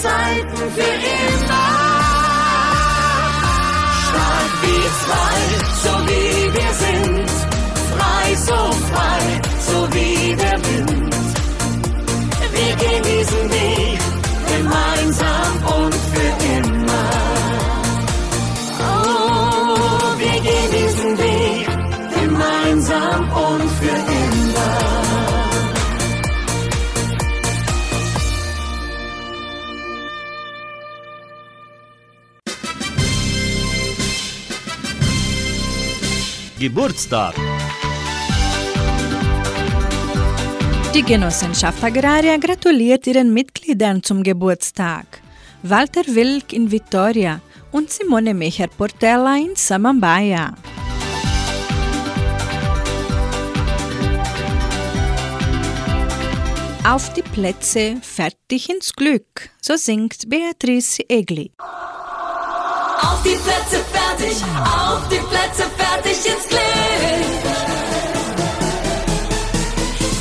Zeiten 0.00 0.56
für 0.56 0.80
ihn. 0.80 1.19
Geburtstag. 36.70 37.34
Die 40.94 41.02
Genossenschaft 41.02 41.82
Agraria 41.82 42.36
gratuliert 42.36 43.08
ihren 43.08 43.34
Mitgliedern 43.34 44.04
zum 44.04 44.22
Geburtstag. 44.22 45.20
Walter 45.64 46.06
Wilk 46.06 46.52
in 46.52 46.70
Vitoria 46.70 47.40
und 47.72 47.90
Simone 47.90 48.34
Mecher-Portella 48.34 49.36
in 49.38 49.56
Samambaya. 49.56 50.54
Auf 56.84 57.12
die 57.14 57.22
Plätze, 57.22 57.96
fertig 58.00 58.70
ins 58.70 58.92
Glück, 58.92 59.50
so 59.60 59.74
singt 59.74 60.28
Beatrice 60.28 61.02
Egli. 61.08 61.50
Auf 63.02 63.22
die 63.22 63.36
Plätze 63.36 63.82
fertig, 63.92 64.36
auf 64.62 65.08
die 65.08 65.20
Plätze 65.30 65.64
fertig 65.76 66.24
jetzt 66.24 66.48
Glück. 66.48 66.60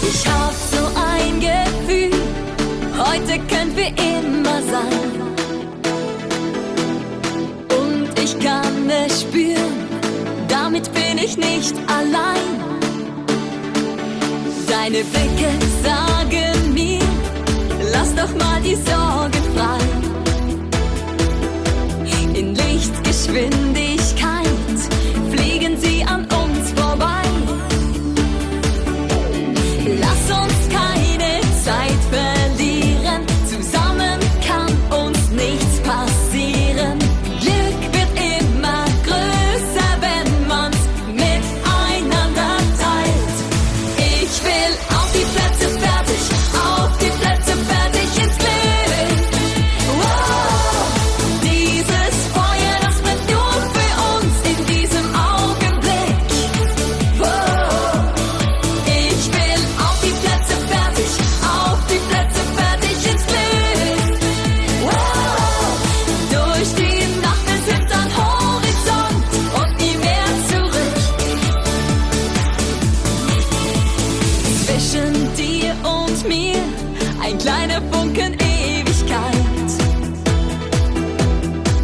Ich 0.10 0.26
hab 0.28 0.54
so 0.72 0.84
ein 0.96 1.40
Gefühl, 1.40 2.22
heute 2.98 3.40
können 3.48 3.76
wir 3.76 3.88
immer 3.88 4.62
sein. 4.62 5.12
Und 7.82 8.20
ich 8.20 8.40
kann 8.40 8.90
es 8.90 9.22
spüren, 9.22 9.88
damit 10.48 10.94
bin 10.94 11.18
ich 11.18 11.36
nicht 11.38 11.76
allein. 11.88 12.60
Deine 14.68 15.04
Blicke 15.04 15.50
sagen 15.84 16.74
mir, 16.74 17.02
lass 17.92 18.16
doch 18.16 18.34
mal 18.36 18.62
die 18.62 18.76
Sorgen 18.76 19.44
fallen. 19.56 19.59
verschwinde 23.32 23.89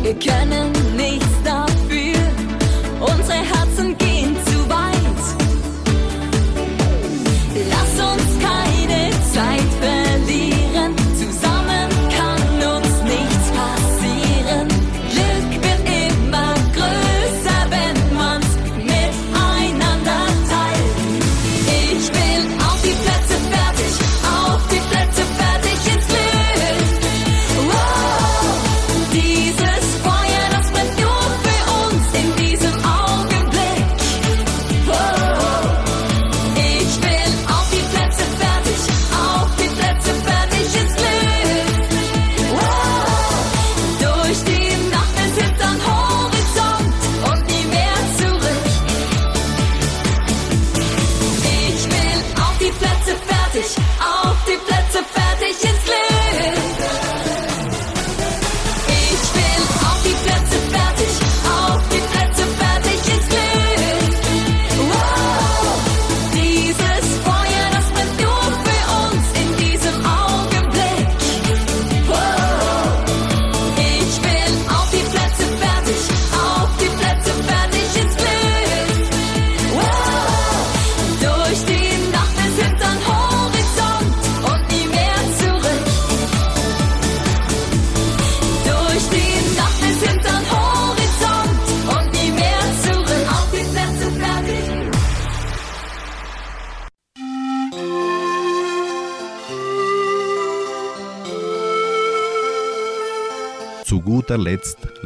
It 0.06 0.22
can't 0.22 0.75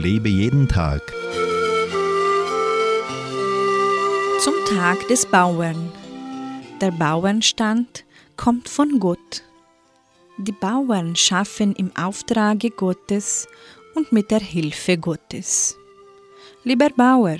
lebe 0.10 0.30
jeden 0.30 0.68
Tag. 0.68 1.03
Zum 4.39 4.55
Tag 4.66 5.07
des 5.07 5.28
Bauern. 5.28 5.91
Der 6.82 6.89
Bauernstand 6.89 8.05
kommt 8.36 8.68
von 8.70 8.99
Gott. 8.99 9.43
Die 10.39 10.51
Bauern 10.51 11.16
schaffen 11.16 11.76
im 11.76 11.95
Auftrage 11.95 12.72
Gottes 12.72 13.47
und 13.93 14.12
mit 14.12 14.32
der 14.32 14.39
Hilfe 14.39 14.97
Gottes. 14.97 15.78
Lieber 16.64 16.89
Bauer, 16.89 17.38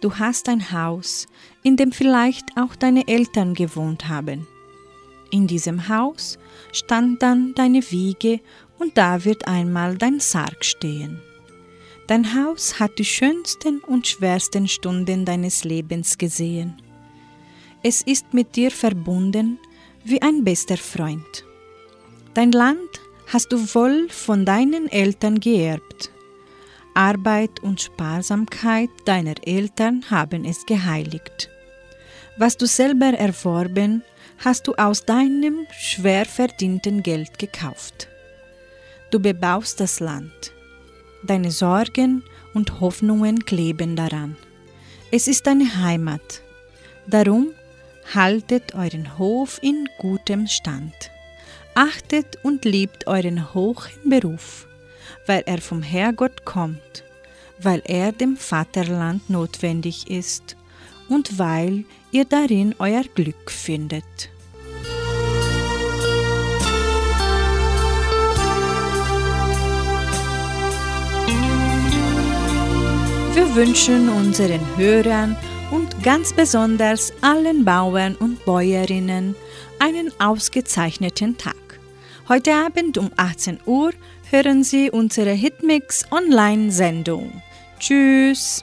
du 0.00 0.12
hast 0.18 0.48
ein 0.48 0.72
Haus, 0.72 1.28
in 1.62 1.76
dem 1.76 1.92
vielleicht 1.92 2.46
auch 2.56 2.74
deine 2.74 3.06
Eltern 3.06 3.54
gewohnt 3.54 4.08
haben. 4.08 4.48
In 5.30 5.46
diesem 5.46 5.88
Haus 5.88 6.36
stand 6.72 7.22
dann 7.22 7.54
deine 7.54 7.92
Wiege 7.92 8.40
und 8.80 8.98
da 8.98 9.24
wird 9.24 9.46
einmal 9.46 9.96
dein 9.96 10.18
Sarg 10.18 10.64
stehen. 10.64 11.22
Dein 12.08 12.34
Haus 12.34 12.80
hat 12.80 12.98
die 12.98 13.04
schönsten 13.04 13.78
und 13.80 14.06
schwersten 14.06 14.66
Stunden 14.66 15.24
deines 15.24 15.64
Lebens 15.64 16.18
gesehen. 16.18 16.82
Es 17.82 18.02
ist 18.02 18.34
mit 18.34 18.56
dir 18.56 18.70
verbunden 18.70 19.58
wie 20.04 20.20
ein 20.20 20.42
bester 20.42 20.76
Freund. 20.76 21.44
Dein 22.34 22.52
Land 22.52 23.00
hast 23.32 23.52
du 23.52 23.74
wohl 23.74 24.08
von 24.10 24.44
deinen 24.44 24.90
Eltern 24.90 25.38
geerbt. 25.38 26.10
Arbeit 26.94 27.62
und 27.62 27.80
Sparsamkeit 27.80 28.90
deiner 29.04 29.34
Eltern 29.46 30.04
haben 30.10 30.44
es 30.44 30.66
geheiligt. 30.66 31.48
Was 32.36 32.56
du 32.56 32.66
selber 32.66 33.12
erworben, 33.14 34.02
hast 34.38 34.66
du 34.66 34.74
aus 34.74 35.04
deinem 35.04 35.66
schwer 35.78 36.24
verdienten 36.24 37.02
Geld 37.02 37.38
gekauft. 37.38 38.08
Du 39.10 39.20
bebaust 39.20 39.78
das 39.80 40.00
Land. 40.00 40.52
Deine 41.24 41.52
Sorgen 41.52 42.24
und 42.52 42.80
Hoffnungen 42.80 43.44
kleben 43.44 43.94
daran. 43.94 44.36
Es 45.12 45.28
ist 45.28 45.46
deine 45.46 45.76
Heimat. 45.82 46.42
Darum 47.06 47.50
haltet 48.12 48.74
euren 48.74 49.18
Hof 49.18 49.60
in 49.62 49.88
gutem 49.98 50.48
Stand. 50.48 50.92
Achtet 51.74 52.38
und 52.42 52.64
liebt 52.64 53.06
euren 53.06 53.54
hohen 53.54 53.76
Beruf, 54.04 54.66
weil 55.26 55.44
er 55.46 55.58
vom 55.58 55.80
Herrgott 55.80 56.44
kommt, 56.44 57.04
weil 57.60 57.82
er 57.84 58.10
dem 58.10 58.36
Vaterland 58.36 59.30
notwendig 59.30 60.10
ist 60.10 60.56
und 61.08 61.38
weil 61.38 61.84
ihr 62.10 62.24
darin 62.24 62.74
euer 62.80 63.04
Glück 63.04 63.50
findet. 63.50 64.31
Wir 73.34 73.54
wünschen 73.54 74.10
unseren 74.10 74.60
Hörern 74.76 75.38
und 75.70 76.02
ganz 76.02 76.34
besonders 76.34 77.14
allen 77.22 77.64
Bauern 77.64 78.14
und 78.14 78.44
Bäuerinnen 78.44 79.34
einen 79.78 80.12
ausgezeichneten 80.20 81.38
Tag. 81.38 81.56
Heute 82.28 82.52
Abend 82.52 82.98
um 82.98 83.10
18 83.16 83.60
Uhr 83.64 83.92
hören 84.30 84.64
Sie 84.64 84.90
unsere 84.90 85.30
Hitmix 85.30 86.04
Online-Sendung. 86.10 87.42
Tschüss! 87.78 88.62